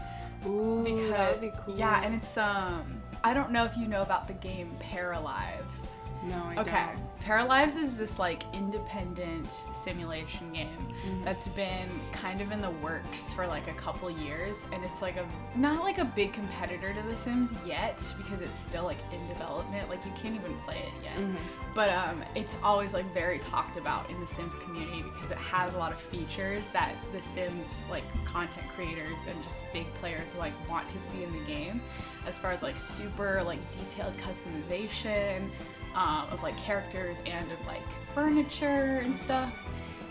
Ooh, 0.46 0.82
Because 0.84 1.08
that 1.10 1.30
would 1.32 1.40
be 1.40 1.52
cool. 1.64 1.78
Yeah, 1.78 2.02
and 2.04 2.14
it's 2.14 2.36
um 2.36 2.82
I 3.24 3.32
don't 3.32 3.52
know 3.52 3.64
if 3.64 3.76
you 3.76 3.86
know 3.86 4.02
about 4.02 4.26
the 4.26 4.34
game 4.34 4.68
Paralives. 4.82 5.94
No, 6.28 6.42
I 6.44 6.56
Okay. 6.60 6.86
don't. 6.92 7.06
Paralives 7.24 7.76
is 7.76 7.96
this 7.98 8.18
like 8.20 8.42
independent 8.52 9.50
simulation 9.50 10.52
game 10.52 10.68
Mm-hmm. 11.06 11.24
that's 11.24 11.46
been 11.48 11.88
kind 12.10 12.40
of 12.40 12.50
in 12.52 12.60
the 12.60 12.70
works 12.70 13.32
for 13.32 13.46
like 13.46 13.68
a 13.68 13.72
couple 13.74 14.10
years 14.10 14.64
and 14.72 14.82
it's 14.84 15.02
like 15.02 15.16
a 15.16 15.26
not 15.56 15.84
like 15.84 15.98
a 15.98 16.04
big 16.04 16.32
competitor 16.32 16.92
to 16.92 17.02
The 17.02 17.16
Sims 17.16 17.54
yet 17.66 18.02
because 18.16 18.40
it's 18.40 18.58
still 18.58 18.84
like 18.84 18.96
in 19.12 19.26
development. 19.28 19.88
Like 19.88 20.04
you 20.04 20.12
can't 20.20 20.34
even 20.34 20.54
play 20.64 20.78
it 20.78 21.04
yet. 21.04 21.16
Mm-hmm. 21.16 21.36
But 21.74 21.90
um 21.90 22.22
it's 22.34 22.56
always 22.62 22.94
like 22.94 23.12
very 23.12 23.38
talked 23.38 23.76
about 23.76 24.08
in 24.10 24.18
the 24.20 24.26
Sims 24.26 24.54
community 24.56 25.02
because 25.02 25.30
it 25.30 25.38
has 25.38 25.74
a 25.74 25.78
lot 25.78 25.92
of 25.92 26.00
features 26.00 26.68
that 26.70 26.94
the 27.12 27.22
Sims 27.22 27.84
like 27.90 28.04
content 28.24 28.66
creators 28.74 29.18
and 29.28 29.42
just 29.44 29.64
big 29.72 29.92
players 29.94 30.34
like 30.36 30.52
want 30.68 30.88
to 30.88 30.98
see 30.98 31.22
in 31.24 31.32
the 31.32 31.44
game 31.44 31.80
as 32.26 32.38
far 32.38 32.50
as 32.52 32.62
like 32.62 32.78
super 32.78 33.42
like 33.44 33.58
detailed 33.72 34.16
customization 34.16 35.48
um, 35.96 36.26
of 36.30 36.42
like 36.42 36.56
characters 36.58 37.20
and 37.26 37.50
of 37.50 37.66
like 37.66 37.82
furniture 38.14 39.00
and 39.02 39.18
stuff. 39.18 39.52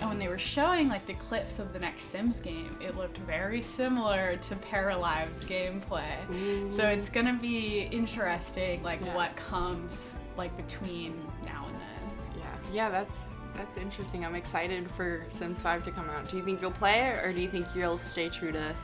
And 0.02 0.10
when 0.10 0.20
they 0.20 0.28
were 0.28 0.38
showing 0.38 0.90
like 0.90 1.06
the 1.06 1.14
clips 1.14 1.58
of 1.60 1.72
the 1.72 1.80
next 1.80 2.04
Sims 2.06 2.42
game, 2.42 2.76
it 2.82 2.98
looked 2.98 3.18
very 3.20 3.62
similar 3.62 4.36
to 4.38 4.56
Paralives 4.56 5.46
gameplay. 5.46 6.70
So 6.70 6.88
it's 6.90 7.10
gonna 7.10 7.38
be 7.42 7.84
interesting, 7.92 8.84
like 8.84 9.00
Yeah. 9.06 9.16
what 9.16 9.36
comes 9.38 10.18
like 10.36 10.56
between 10.58 11.14
now 11.46 11.66
and 11.68 11.76
then. 11.76 12.40
Yeah, 12.40 12.74
yeah, 12.74 12.90
that's 12.90 13.28
that's 13.56 13.78
interesting. 13.78 14.26
I'm 14.26 14.36
excited 14.36 14.92
for 14.92 15.24
Sims 15.30 15.62
5 15.62 15.86
to 15.86 15.92
come 15.92 16.10
out. 16.10 16.28
Do 16.28 16.36
you 16.36 16.44
think 16.44 16.62
you'll 16.62 16.72
play 16.72 17.04
it, 17.04 17.24
or 17.24 17.32
do 17.32 17.40
you 17.40 17.48
think 17.48 17.66
you'll 17.74 17.98
stay 18.00 18.28
true 18.28 18.52
to 18.52 18.76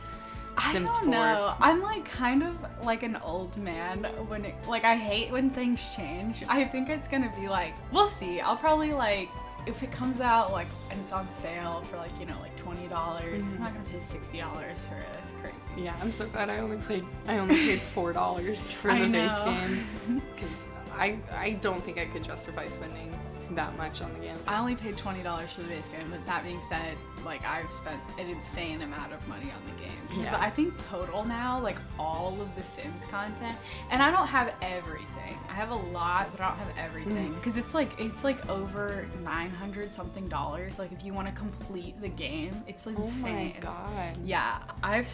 Sims 0.71 0.91
I 0.91 0.95
don't 0.95 1.05
4? 1.05 1.11
know. 1.11 1.55
I'm 1.59 1.81
like 1.81 2.05
kind 2.05 2.43
of 2.43 2.57
like 2.83 3.03
an 3.03 3.17
old 3.23 3.57
man 3.57 4.03
when 4.27 4.45
it 4.45 4.55
like 4.67 4.83
I 4.83 4.95
hate 4.95 5.31
when 5.31 5.49
things 5.49 5.95
change. 5.95 6.43
I 6.47 6.65
think 6.65 6.89
it's 6.89 7.07
gonna 7.07 7.31
be 7.39 7.47
like 7.47 7.73
we'll 7.91 8.07
see. 8.07 8.41
I'll 8.41 8.57
probably 8.57 8.93
like 8.93 9.29
if 9.67 9.83
it 9.83 9.91
comes 9.91 10.21
out 10.21 10.51
like 10.51 10.67
and 10.89 10.99
it's 11.01 11.11
on 11.11 11.27
sale 11.27 11.81
for 11.81 11.97
like 11.97 12.11
you 12.19 12.25
know 12.25 12.37
like 12.41 12.55
twenty 12.57 12.87
dollars. 12.87 13.43
It's 13.43 13.53
mm-hmm. 13.53 13.63
not 13.63 13.73
gonna 13.73 13.89
pay 13.89 13.99
sixty 13.99 14.39
dollars 14.39 14.87
for 14.87 14.95
it. 14.95 15.07
That's 15.13 15.33
crazy. 15.33 15.83
Yeah, 15.83 15.95
I'm 16.01 16.11
so 16.11 16.27
glad 16.27 16.49
I 16.49 16.57
only 16.59 16.77
played. 16.77 17.05
I 17.27 17.37
only 17.37 17.55
paid 17.55 17.79
four 17.93 18.13
dollars 18.13 18.71
for 18.71 18.93
the 18.93 19.07
base 19.07 19.39
game 19.39 20.21
because 20.35 20.67
I 20.93 21.17
I 21.35 21.51
don't 21.61 21.83
think 21.83 21.97
I 21.97 22.05
could 22.05 22.23
justify 22.23 22.67
spending 22.67 23.17
that 23.55 23.75
much 23.77 24.01
on 24.01 24.13
the 24.13 24.19
game. 24.19 24.35
I 24.47 24.59
only 24.59 24.75
paid 24.75 24.97
twenty 24.97 25.21
dollars 25.23 25.53
for 25.53 25.61
the 25.61 25.67
base 25.67 25.87
game, 25.87 26.07
but 26.09 26.25
that 26.25 26.43
being 26.43 26.61
said, 26.61 26.97
like 27.25 27.43
I've 27.45 27.71
spent 27.71 28.01
an 28.19 28.27
insane 28.27 28.81
amount 28.81 29.13
of 29.13 29.25
money 29.27 29.45
on 29.51 29.75
the 29.75 29.81
game. 29.81 30.23
Yeah. 30.23 30.37
I 30.39 30.49
think 30.49 30.77
total 30.77 31.25
now, 31.25 31.59
like 31.59 31.77
all 31.99 32.37
of 32.41 32.53
the 32.55 32.63
Sims 32.63 33.03
content, 33.05 33.55
and 33.89 34.01
I 34.01 34.11
don't 34.11 34.27
have 34.27 34.53
everything. 34.61 35.07
I 35.49 35.53
have 35.53 35.71
a 35.71 35.75
lot, 35.75 36.29
but 36.31 36.41
I 36.41 36.49
don't 36.49 36.57
have 36.57 36.77
everything 36.77 37.33
because 37.33 37.57
it's 37.57 37.73
like 37.73 37.91
it's 37.99 38.23
like 38.23 38.47
over 38.49 39.07
nine 39.23 39.49
hundred 39.49 39.93
something 39.93 40.27
dollars. 40.27 40.79
Like 40.79 40.91
if 40.91 41.03
you 41.05 41.13
want 41.13 41.27
to 41.27 41.33
complete 41.33 41.99
the 42.01 42.07
game, 42.09 42.51
it's 42.67 42.87
insane. 42.87 43.53
Oh 43.55 43.55
my 43.55 43.59
god. 43.61 44.17
Yeah, 44.25 44.59
I've 44.83 45.09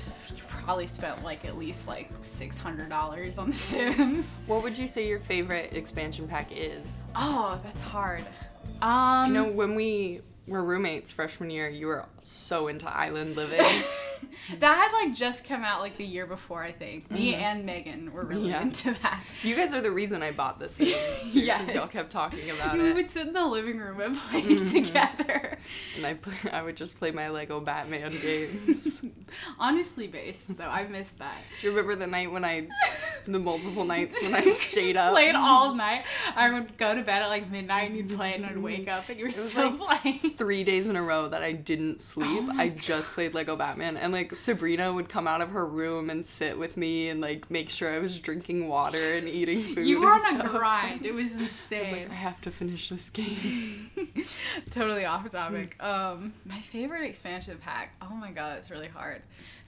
probably 0.47 0.87
spent 0.87 1.23
like 1.23 1.45
at 1.45 1.57
least 1.57 1.87
like 1.87 2.09
six 2.21 2.57
hundred 2.57 2.89
dollars 2.89 3.37
on 3.37 3.47
The 3.47 3.53
Sims. 3.55 4.35
What 4.45 4.63
would 4.63 4.77
you 4.77 4.87
say 4.87 5.07
your 5.07 5.19
favorite 5.19 5.73
expansion 5.73 6.27
pack 6.27 6.49
is? 6.51 7.03
Oh, 7.15 7.59
that's 7.63 7.81
hard. 7.81 8.21
Um, 8.81 8.81
I 8.81 9.29
know 9.29 9.45
when 9.45 9.75
we 9.75 10.21
were 10.47 10.63
roommates 10.63 11.11
freshman 11.11 11.49
year, 11.49 11.69
you 11.69 11.87
were 11.87 12.05
so 12.19 12.67
into 12.67 12.87
island 12.95 13.35
living. 13.35 13.59
that 14.59 14.75
had 14.75 15.05
like 15.05 15.15
just 15.15 15.45
come 15.45 15.63
out 15.63 15.81
like 15.81 15.97
the 15.97 16.05
year 16.05 16.25
before, 16.25 16.63
I 16.63 16.71
think. 16.71 17.09
Me 17.11 17.35
and 17.35 17.65
Megan 17.65 18.11
were 18.13 18.23
really 18.25 18.37
Mm-hmm. 18.49 18.49
Yeah. 18.51 18.61
into 18.61 18.91
that. 19.01 19.21
You 19.43 19.55
guys 19.55 19.73
are 19.73 19.81
the 19.81 19.91
reason 19.91 20.23
I 20.23 20.31
bought 20.31 20.59
this. 20.59 20.77
Because 20.77 21.35
Yes. 21.35 21.73
y'all 21.73 21.87
kept 21.87 22.11
talking 22.11 22.49
about 22.49 22.77
we 22.77 22.89
it. 22.89 22.95
would 22.95 23.09
sit 23.09 23.27
in 23.27 23.33
the 23.33 23.45
living 23.45 23.77
room 23.79 23.99
and 23.99 24.15
play 24.15 24.41
Mm-hmm. 24.41 24.83
together. 24.85 25.36
And 25.97 26.05
I, 26.05 26.13
play, 26.13 26.51
I 26.51 26.61
would 26.61 26.77
just 26.77 26.97
play 26.97 27.11
my 27.11 27.29
Lego 27.29 27.59
Batman 27.59 28.11
games. 28.21 29.03
Honestly 29.59 30.07
based 30.07 30.57
though, 30.57 30.69
I 30.69 30.85
missed 30.87 31.19
that. 31.19 31.41
Do 31.59 31.67
you 31.67 31.73
remember 31.73 31.95
the 31.95 32.07
night 32.07 32.31
when 32.31 32.45
I, 32.45 32.67
the 33.25 33.39
multiple 33.39 33.83
nights 33.83 34.21
when 34.21 34.33
I 34.35 34.41
stayed 34.41 34.95
up? 34.95 35.11
played 35.11 35.35
all 35.35 35.73
night. 35.75 36.05
I 36.35 36.51
would 36.53 36.77
go 36.77 36.95
to 36.95 37.01
bed 37.01 37.21
at 37.23 37.29
like 37.29 37.49
midnight 37.51 37.89
and 37.89 37.97
you'd 37.97 38.09
play 38.09 38.33
and 38.33 38.45
I'd 38.45 38.57
wake 38.57 38.87
up 38.87 39.09
and 39.09 39.17
you 39.19 39.25
were 39.25 39.31
still 39.31 39.71
like 39.71 40.01
playing. 40.01 40.19
Three 40.19 40.63
days 40.63 40.87
in 40.87 40.95
a 40.95 41.03
row 41.03 41.27
that 41.27 41.41
I 41.43 41.51
didn't 41.53 41.95
oh 41.95 42.01
sleep. 42.01 42.45
Oh 42.49 42.53
I 42.55 42.69
just 42.69 43.11
played 43.11 43.33
Lego 43.33 43.55
Batman. 43.55 43.97
And 43.97 44.13
like 44.13 44.35
Sabrina 44.35 44.93
would 44.93 45.09
come 45.09 45.27
out 45.27 45.41
of 45.41 45.49
her 45.49 45.65
room 45.65 46.09
and 46.09 46.23
sit 46.23 46.57
with 46.57 46.77
me 46.77 47.09
and 47.09 47.19
like 47.21 47.49
make 47.51 47.69
sure 47.69 47.93
I 47.93 47.99
was 47.99 48.19
drinking 48.19 48.67
water 48.67 48.97
and 49.15 49.27
eating 49.27 49.61
food. 49.61 49.85
You 49.87 50.01
were 50.01 50.09
on 50.09 50.41
a 50.41 50.47
grind. 50.47 51.05
It 51.05 51.13
was 51.13 51.27
I 51.37 51.41
was 51.41 51.41
insane. 51.41 51.91
like, 51.91 52.11
I 52.11 52.15
have 52.15 52.39
to 52.41 52.51
finish 52.51 52.89
this 52.89 53.09
game. 53.09 53.89
totally 54.69 55.05
off 55.05 55.29
topic. 55.31 55.75
Um, 55.87 56.33
my 56.43 56.59
favorite 56.59 57.07
expansion 57.07 57.57
pack. 57.63 57.93
Oh 58.01 58.13
my 58.13 58.31
god, 58.31 58.57
it's 58.57 58.69
really 58.69 58.89
hard. 58.89 59.21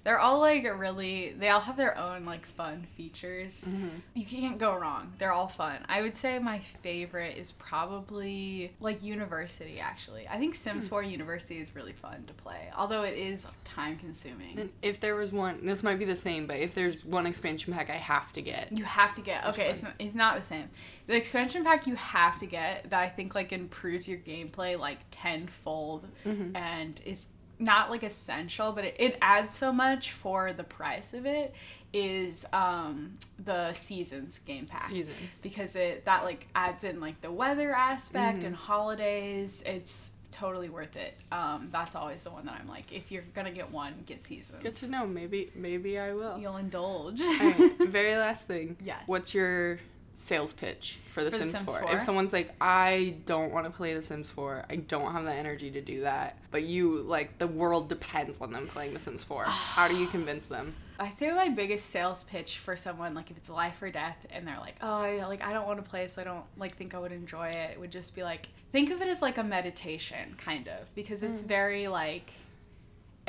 They're 0.03 0.19
all 0.19 0.39
like 0.39 0.63
really. 0.63 1.33
They 1.37 1.49
all 1.49 1.59
have 1.59 1.77
their 1.77 1.97
own 1.97 2.25
like 2.25 2.45
fun 2.45 2.85
features. 2.95 3.65
Mm-hmm. 3.69 3.87
You 4.13 4.25
can't 4.25 4.57
go 4.57 4.75
wrong. 4.75 5.13
They're 5.17 5.33
all 5.33 5.47
fun. 5.47 5.79
I 5.89 6.01
would 6.01 6.15
say 6.15 6.39
my 6.39 6.59
favorite 6.59 7.37
is 7.37 7.51
probably 7.51 8.71
like 8.79 9.03
University. 9.03 9.79
Actually, 9.79 10.27
I 10.27 10.37
think 10.37 10.55
Sims 10.55 10.85
hmm. 10.85 10.89
4 10.89 11.03
University 11.03 11.59
is 11.59 11.75
really 11.75 11.93
fun 11.93 12.23
to 12.27 12.33
play. 12.33 12.69
Although 12.77 13.03
it 13.03 13.17
is 13.17 13.57
time 13.63 13.97
consuming. 13.97 14.57
And 14.57 14.69
if 14.81 14.99
there 14.99 15.15
was 15.15 15.31
one, 15.31 15.65
this 15.65 15.83
might 15.83 15.99
be 15.99 16.05
the 16.05 16.15
same, 16.15 16.47
but 16.47 16.57
if 16.57 16.73
there's 16.73 17.03
one 17.03 17.25
expansion 17.25 17.73
pack 17.73 17.89
I 17.89 17.93
have 17.93 18.31
to 18.33 18.41
get, 18.41 18.71
You 18.71 18.85
have 18.85 19.13
to 19.15 19.21
get 19.21 19.45
okay. 19.47 19.69
It's 19.69 19.83
not, 19.83 19.93
it's 19.99 20.15
not 20.15 20.37
the 20.37 20.43
same. 20.43 20.69
The 21.07 21.15
expansion 21.15 21.63
pack 21.63 21.87
you 21.87 21.95
have 21.95 22.39
to 22.39 22.45
get 22.45 22.89
that 22.89 22.99
I 22.99 23.09
think 23.09 23.35
like 23.35 23.51
improves 23.51 24.07
your 24.07 24.19
gameplay 24.19 24.79
like 24.79 24.99
tenfold 25.11 26.07
mm-hmm. 26.25 26.55
and 26.55 26.99
is 27.05 27.27
not 27.59 27.89
like 27.91 28.03
essential, 28.03 28.71
but 28.71 28.85
it, 28.85 28.95
it 28.97 29.17
adds 29.21 29.55
so 29.55 29.71
much 29.71 30.11
for 30.11 30.53
the 30.53 30.63
price 30.63 31.13
of 31.13 31.25
it. 31.25 31.53
Is 31.91 32.45
um 32.53 33.17
the 33.43 33.73
seasons 33.73 34.37
game 34.39 34.67
pack 34.67 34.91
Seasons. 34.91 35.39
because 35.41 35.75
it 35.75 36.05
that 36.05 36.23
like 36.23 36.47
adds 36.53 36.83
in 36.83 36.99
like 36.99 37.19
the 37.21 37.31
weather 37.31 37.73
aspect 37.73 38.43
and 38.43 38.55
holidays. 38.55 39.63
It's 39.65 40.11
totally 40.31 40.69
worth 40.69 40.95
it. 40.95 41.17
Um, 41.31 41.69
that's 41.71 41.95
always 41.95 42.23
the 42.23 42.29
one 42.29 42.45
that 42.45 42.59
I'm 42.61 42.67
like, 42.67 42.91
if 42.93 43.11
you're 43.11 43.23
gonna 43.33 43.51
get 43.51 43.71
one, 43.71 43.93
get 44.05 44.21
seasons. 44.21 44.61
good 44.61 44.75
to 44.75 44.87
know. 44.91 45.07
Maybe, 45.07 45.51
maybe 45.55 45.97
I 45.97 46.13
will. 46.13 46.37
You'll 46.37 46.57
indulge. 46.57 47.19
Very 47.79 48.15
last 48.15 48.47
thing. 48.47 48.77
Yes. 48.83 49.01
What's 49.07 49.33
your 49.33 49.79
sales 50.19 50.51
pitch 50.51 50.99
for 51.13 51.23
The 51.23 51.31
For 51.31 51.37
The 51.37 51.43
Sims, 51.43 51.57
Sims 51.57 51.69
4? 51.69 51.79
4? 51.81 51.95
If 51.95 52.01
someone's 52.01 52.33
like, 52.33 52.53
I 52.59 53.15
don't 53.25 53.51
want 53.51 53.65
to 53.65 53.71
play 53.71 53.93
The 53.93 54.01
Sims 54.01 54.29
4, 54.31 54.65
I 54.69 54.75
don't 54.75 55.13
have 55.13 55.23
the 55.23 55.33
energy 55.33 55.71
to 55.71 55.81
do 55.81 56.01
that, 56.01 56.37
but 56.51 56.63
you, 56.63 57.01
like, 57.03 57.37
the 57.37 57.47
world 57.47 57.87
depends 57.87 58.41
on 58.41 58.51
them 58.51 58.67
playing 58.67 58.93
The 58.93 58.99
Sims 58.99 59.23
4, 59.23 59.43
how 59.47 59.87
do 59.87 59.95
you 59.95 60.07
convince 60.07 60.47
them? 60.47 60.75
I 60.99 61.09
say 61.09 61.31
my 61.31 61.47
biggest 61.47 61.85
sales 61.91 62.23
pitch 62.23 62.57
for 62.57 62.75
someone, 62.75 63.13
like 63.13 63.31
if 63.31 63.37
it's 63.37 63.49
life 63.49 63.81
or 63.81 63.89
death, 63.89 64.27
and 64.31 64.45
they're 64.45 64.59
like, 64.59 64.75
"Oh, 64.81 64.95
I, 64.95 65.25
like 65.25 65.41
I 65.41 65.53
don't 65.53 65.65
want 65.65 65.81
to 65.81 65.89
play, 65.89 66.05
so 66.07 66.21
I 66.21 66.25
don't 66.25 66.43
like 66.57 66.75
think 66.75 66.93
I 66.93 66.99
would 66.99 67.13
enjoy 67.13 67.47
it." 67.47 67.71
It 67.71 67.79
would 67.79 67.91
just 67.91 68.13
be 68.15 68.21
like, 68.21 68.49
think 68.73 68.91
of 68.91 69.01
it 69.01 69.07
as 69.07 69.21
like 69.21 69.37
a 69.37 69.43
meditation, 69.43 70.35
kind 70.37 70.67
of, 70.67 70.93
because 70.95 71.23
it's 71.23 71.41
hmm. 71.41 71.47
very 71.47 71.87
like, 71.87 72.33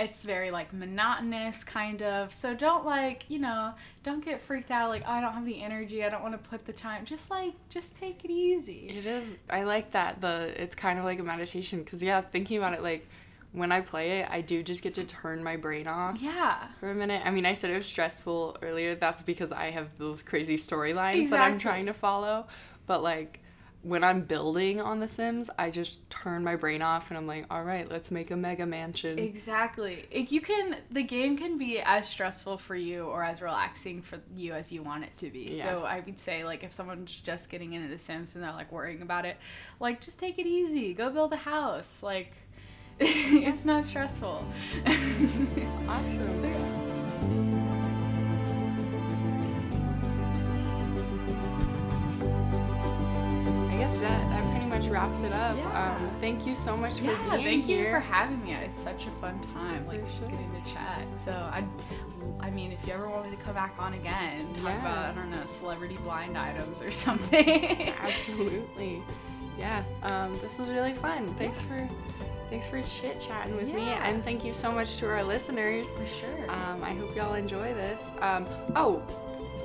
it's 0.00 0.24
very 0.24 0.50
like 0.50 0.72
monotonous, 0.72 1.62
kind 1.64 2.02
of. 2.02 2.32
So 2.32 2.54
don't 2.54 2.84
like, 2.84 3.24
you 3.28 3.38
know, 3.38 3.74
don't 4.02 4.24
get 4.24 4.40
freaked 4.40 4.70
out. 4.70 4.88
Like, 4.88 5.02
oh, 5.06 5.12
I 5.12 5.20
don't 5.20 5.32
have 5.32 5.44
the 5.44 5.62
energy. 5.62 6.04
I 6.04 6.08
don't 6.08 6.22
want 6.22 6.42
to 6.42 6.50
put 6.50 6.64
the 6.64 6.72
time. 6.72 7.04
Just 7.04 7.30
like, 7.30 7.54
just 7.68 7.96
take 7.96 8.24
it 8.24 8.30
easy. 8.30 8.88
It 8.88 9.06
is, 9.06 9.42
I 9.50 9.64
like 9.64 9.92
that. 9.92 10.20
The 10.20 10.52
It's 10.56 10.74
kind 10.74 10.98
of 10.98 11.04
like 11.04 11.18
a 11.18 11.22
meditation, 11.22 11.82
because, 11.82 12.02
yeah, 12.02 12.20
thinking 12.20 12.58
about 12.58 12.74
it, 12.74 12.82
like, 12.82 13.06
when 13.52 13.72
I 13.72 13.80
play 13.80 14.20
it, 14.20 14.28
I 14.30 14.42
do 14.42 14.62
just 14.62 14.82
get 14.82 14.94
to 14.94 15.04
turn 15.04 15.42
my 15.42 15.56
brain 15.56 15.88
off. 15.88 16.20
Yeah. 16.22 16.68
for 16.78 16.90
a 16.90 16.94
minute. 16.94 17.22
I 17.24 17.30
mean, 17.30 17.44
I 17.44 17.54
said 17.54 17.70
it 17.70 17.78
was 17.78 17.86
stressful 17.86 18.58
earlier. 18.62 18.94
That's 18.94 19.22
because 19.22 19.50
I 19.50 19.70
have 19.70 19.98
those 19.98 20.22
crazy 20.22 20.56
storylines 20.56 21.30
that 21.30 21.40
I'm 21.40 21.58
trying 21.58 21.86
to 21.86 21.92
follow. 21.92 22.46
But 22.86 23.02
like 23.02 23.40
when 23.82 24.04
I'm 24.04 24.22
building 24.22 24.80
on 24.80 25.00
The 25.00 25.08
Sims, 25.08 25.48
I 25.58 25.70
just 25.70 26.08
turn 26.10 26.44
my 26.44 26.56
brain 26.56 26.82
off 26.82 27.10
and 27.10 27.16
I'm 27.16 27.26
like, 27.26 27.46
all 27.50 27.64
right, 27.64 27.90
let's 27.90 28.10
make 28.10 28.30
a 28.30 28.36
mega 28.36 28.66
mansion. 28.66 29.18
Exactly. 29.18 30.06
It, 30.10 30.30
you 30.30 30.42
can 30.42 30.76
the 30.90 31.02
game 31.02 31.36
can 31.36 31.56
be 31.56 31.80
as 31.80 32.08
stressful 32.08 32.58
for 32.58 32.76
you 32.76 33.04
or 33.04 33.24
as 33.24 33.40
relaxing 33.40 34.02
for 34.02 34.18
you 34.36 34.52
as 34.52 34.70
you 34.70 34.82
want 34.82 35.04
it 35.04 35.16
to 35.18 35.30
be. 35.30 35.50
Yeah. 35.52 35.64
So 35.64 35.84
I 35.84 36.00
would 36.00 36.18
say 36.18 36.44
like 36.44 36.62
if 36.62 36.72
someone's 36.72 37.18
just 37.18 37.48
getting 37.48 37.72
into 37.72 37.88
The 37.88 37.98
Sims 37.98 38.34
and 38.34 38.44
they're 38.44 38.52
like 38.52 38.70
worrying 38.70 39.00
about 39.00 39.24
it, 39.24 39.38
like 39.78 40.00
just 40.02 40.20
take 40.20 40.38
it 40.38 40.46
easy. 40.46 40.92
Go 40.92 41.08
build 41.08 41.32
a 41.32 41.36
house. 41.36 42.02
Like 42.02 42.34
it's 43.00 43.64
not 43.64 43.86
stressful. 43.86 44.46
Awesome. 45.88 46.36
So, 46.36 46.46
yeah. 46.46 47.49
Guess 53.80 53.98
that, 54.00 54.28
that 54.28 54.50
pretty 54.50 54.66
much 54.66 54.86
wraps 54.88 55.22
it 55.22 55.32
up. 55.32 55.56
Yeah. 55.56 55.96
Um, 55.96 56.10
thank 56.20 56.46
you 56.46 56.54
so 56.54 56.76
much 56.76 56.98
for 56.98 57.04
Yeah, 57.04 57.30
being 57.32 57.44
thank 57.44 57.68
you 57.68 57.84
for 57.86 57.98
having 58.00 58.42
me. 58.42 58.52
It's 58.52 58.82
such 58.82 59.06
a 59.06 59.10
fun 59.10 59.40
time, 59.40 59.86
like 59.86 60.02
For 60.04 60.10
just 60.10 60.20
sure. 60.28 60.30
getting 60.32 60.62
to 60.62 60.70
chat. 60.72 61.02
So 61.18 61.32
I, 61.32 61.64
I 62.40 62.50
mean, 62.50 62.72
if 62.72 62.86
you 62.86 62.92
ever 62.92 63.08
want 63.08 63.30
me 63.30 63.36
to 63.36 63.42
come 63.42 63.54
back 63.54 63.74
on 63.78 63.94
again, 63.94 64.52
talk 64.54 64.64
Yeah. 64.64 64.80
about 64.80 65.10
I 65.10 65.12
don't 65.20 65.30
know 65.30 65.44
celebrity 65.46 65.96
blind 65.98 66.36
items 66.36 66.82
or 66.82 66.90
something. 67.06 67.92
Absolutely. 68.02 69.02
Yeah. 69.58 69.82
Um, 70.02 70.38
this 70.40 70.58
was 70.58 70.68
really 70.68 70.92
fun. 70.92 71.24
Thanks 71.34 71.62
for 71.62 71.88
thanks 72.50 72.68
for 72.68 72.82
chit 72.82 73.20
chatting 73.20 73.56
with 73.56 73.72
me, 73.72 73.82
and 74.02 74.22
thank 74.24 74.44
you 74.44 74.52
so 74.52 74.72
much 74.72 74.96
to 74.96 75.08
our 75.08 75.22
listeners. 75.22 75.94
For 75.94 76.06
sure. 76.06 76.50
Um, 76.50 76.82
I 76.82 76.92
hope 76.94 77.14
y'all 77.16 77.34
enjoy 77.34 77.72
this. 77.74 78.10
Um, 78.20 78.44
oh, 78.76 79.02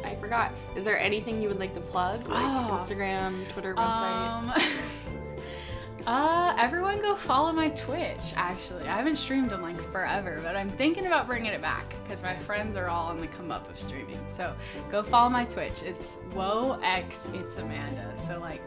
I 0.06 0.16
forgot. 0.16 0.52
Is 0.76 0.84
there 0.84 0.98
anything 1.00 1.42
you 1.42 1.48
would 1.50 1.60
like 1.60 1.74
to 1.74 1.82
plug? 1.82 2.28
Like 2.28 2.38
Oh. 2.44 2.78
Instagram, 2.80 3.48
Twitter, 3.52 3.76
website? 3.76 4.32
Um, 4.32 4.54
uh, 6.08 6.56
everyone 6.60 7.02
go 7.02 7.16
follow 7.16 7.52
my 7.52 7.70
Twitch. 7.70 8.34
Actually, 8.36 8.84
I 8.88 8.98
haven't 8.98 9.16
streamed 9.16 9.52
in 9.52 9.62
like 9.62 9.80
forever, 9.92 10.40
but 10.44 10.56
I'm 10.56 10.70
thinking 10.70 11.08
about 11.08 11.28
bringing 11.28 11.52
it 11.52 11.62
back 11.62 11.96
because 12.04 12.22
my 12.24 12.36
friends 12.36 12.78
are 12.78 12.88
all 12.88 13.08
on 13.08 13.18
the 13.20 13.28
come 13.28 13.52
up 13.52 13.70
of 13.70 13.80
streaming. 13.80 14.20
So 14.28 14.54
go 14.92 15.02
follow 15.04 15.30
my 15.30 15.46
Twitch. 15.46 15.82
It's 15.84 16.18
Whoa 16.34 16.80
X. 16.84 17.28
It's 17.34 17.58
Amanda. 17.58 18.14
So 18.18 18.40
like 18.40 18.62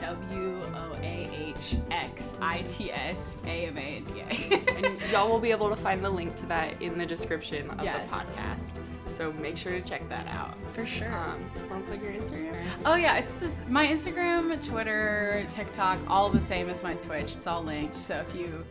W 0.00 0.60
O 0.74 0.96
A 1.00 1.30
H 1.56 1.76
X 1.90 2.36
I 2.42 2.62
T 2.62 2.90
S 2.92 3.38
A 3.46 3.66
M 3.66 3.78
A 3.78 3.80
N 3.80 4.04
D 4.04 4.20
A. 4.20 4.74
and 4.86 5.00
y'all 5.12 5.30
will 5.30 5.38
be 5.40 5.50
able 5.52 5.70
to 5.70 5.76
find 5.76 6.04
the 6.04 6.10
link 6.10 6.34
to 6.36 6.46
that 6.46 6.80
in 6.82 6.98
the 6.98 7.06
description 7.06 7.70
of 7.70 7.82
Yes. 7.84 8.02
the 8.10 8.16
podcast. 8.16 8.70
So 9.12 9.32
make 9.34 9.56
sure 9.56 9.72
to 9.72 9.80
check 9.80 10.08
that 10.08 10.26
out. 10.28 10.56
For 10.72 10.86
sure. 10.86 11.12
Um, 11.12 11.44
want 11.70 11.84
to 11.84 11.90
plug 11.90 12.02
your 12.02 12.12
Instagram? 12.12 12.56
Oh 12.86 12.94
yeah, 12.94 13.18
it's 13.18 13.34
this 13.34 13.60
my 13.68 13.86
Instagram, 13.86 14.64
Twitter, 14.66 15.44
TikTok, 15.48 15.98
all 16.08 16.28
the 16.28 16.40
same 16.40 16.68
as 16.68 16.82
my 16.82 16.94
Twitch. 16.94 17.36
It's 17.36 17.46
all 17.46 17.62
linked. 17.62 17.96
So 17.96 18.16
if 18.16 18.34
you 18.34 18.64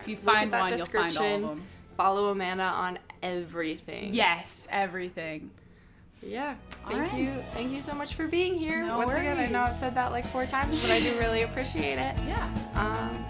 if 0.00 0.08
you 0.08 0.16
find 0.16 0.52
that 0.52 0.60
one, 0.60 0.76
you'll 0.76 0.86
find 0.86 1.16
all 1.16 1.34
of 1.34 1.40
them. 1.42 1.62
Follow 1.96 2.30
Amanda 2.30 2.64
on 2.64 2.98
everything. 3.22 4.12
Yes, 4.12 4.68
everything. 4.70 5.50
Yeah. 6.22 6.54
Thank 6.88 7.12
right. 7.12 7.14
you. 7.14 7.32
Thank 7.52 7.72
you 7.72 7.82
so 7.82 7.94
much 7.94 8.14
for 8.14 8.26
being 8.26 8.54
here. 8.54 8.84
No 8.84 8.98
Once 8.98 9.14
again, 9.14 9.38
I 9.38 9.46
know 9.46 9.60
I've 9.60 9.72
said 9.72 9.94
that 9.94 10.12
like 10.12 10.26
four 10.26 10.46
times, 10.46 10.88
but 10.88 10.96
I 10.96 11.00
do 11.00 11.18
really 11.18 11.42
appreciate 11.42 11.98
it. 11.98 12.16
Yeah. 12.26 12.48
Um, 12.74 13.24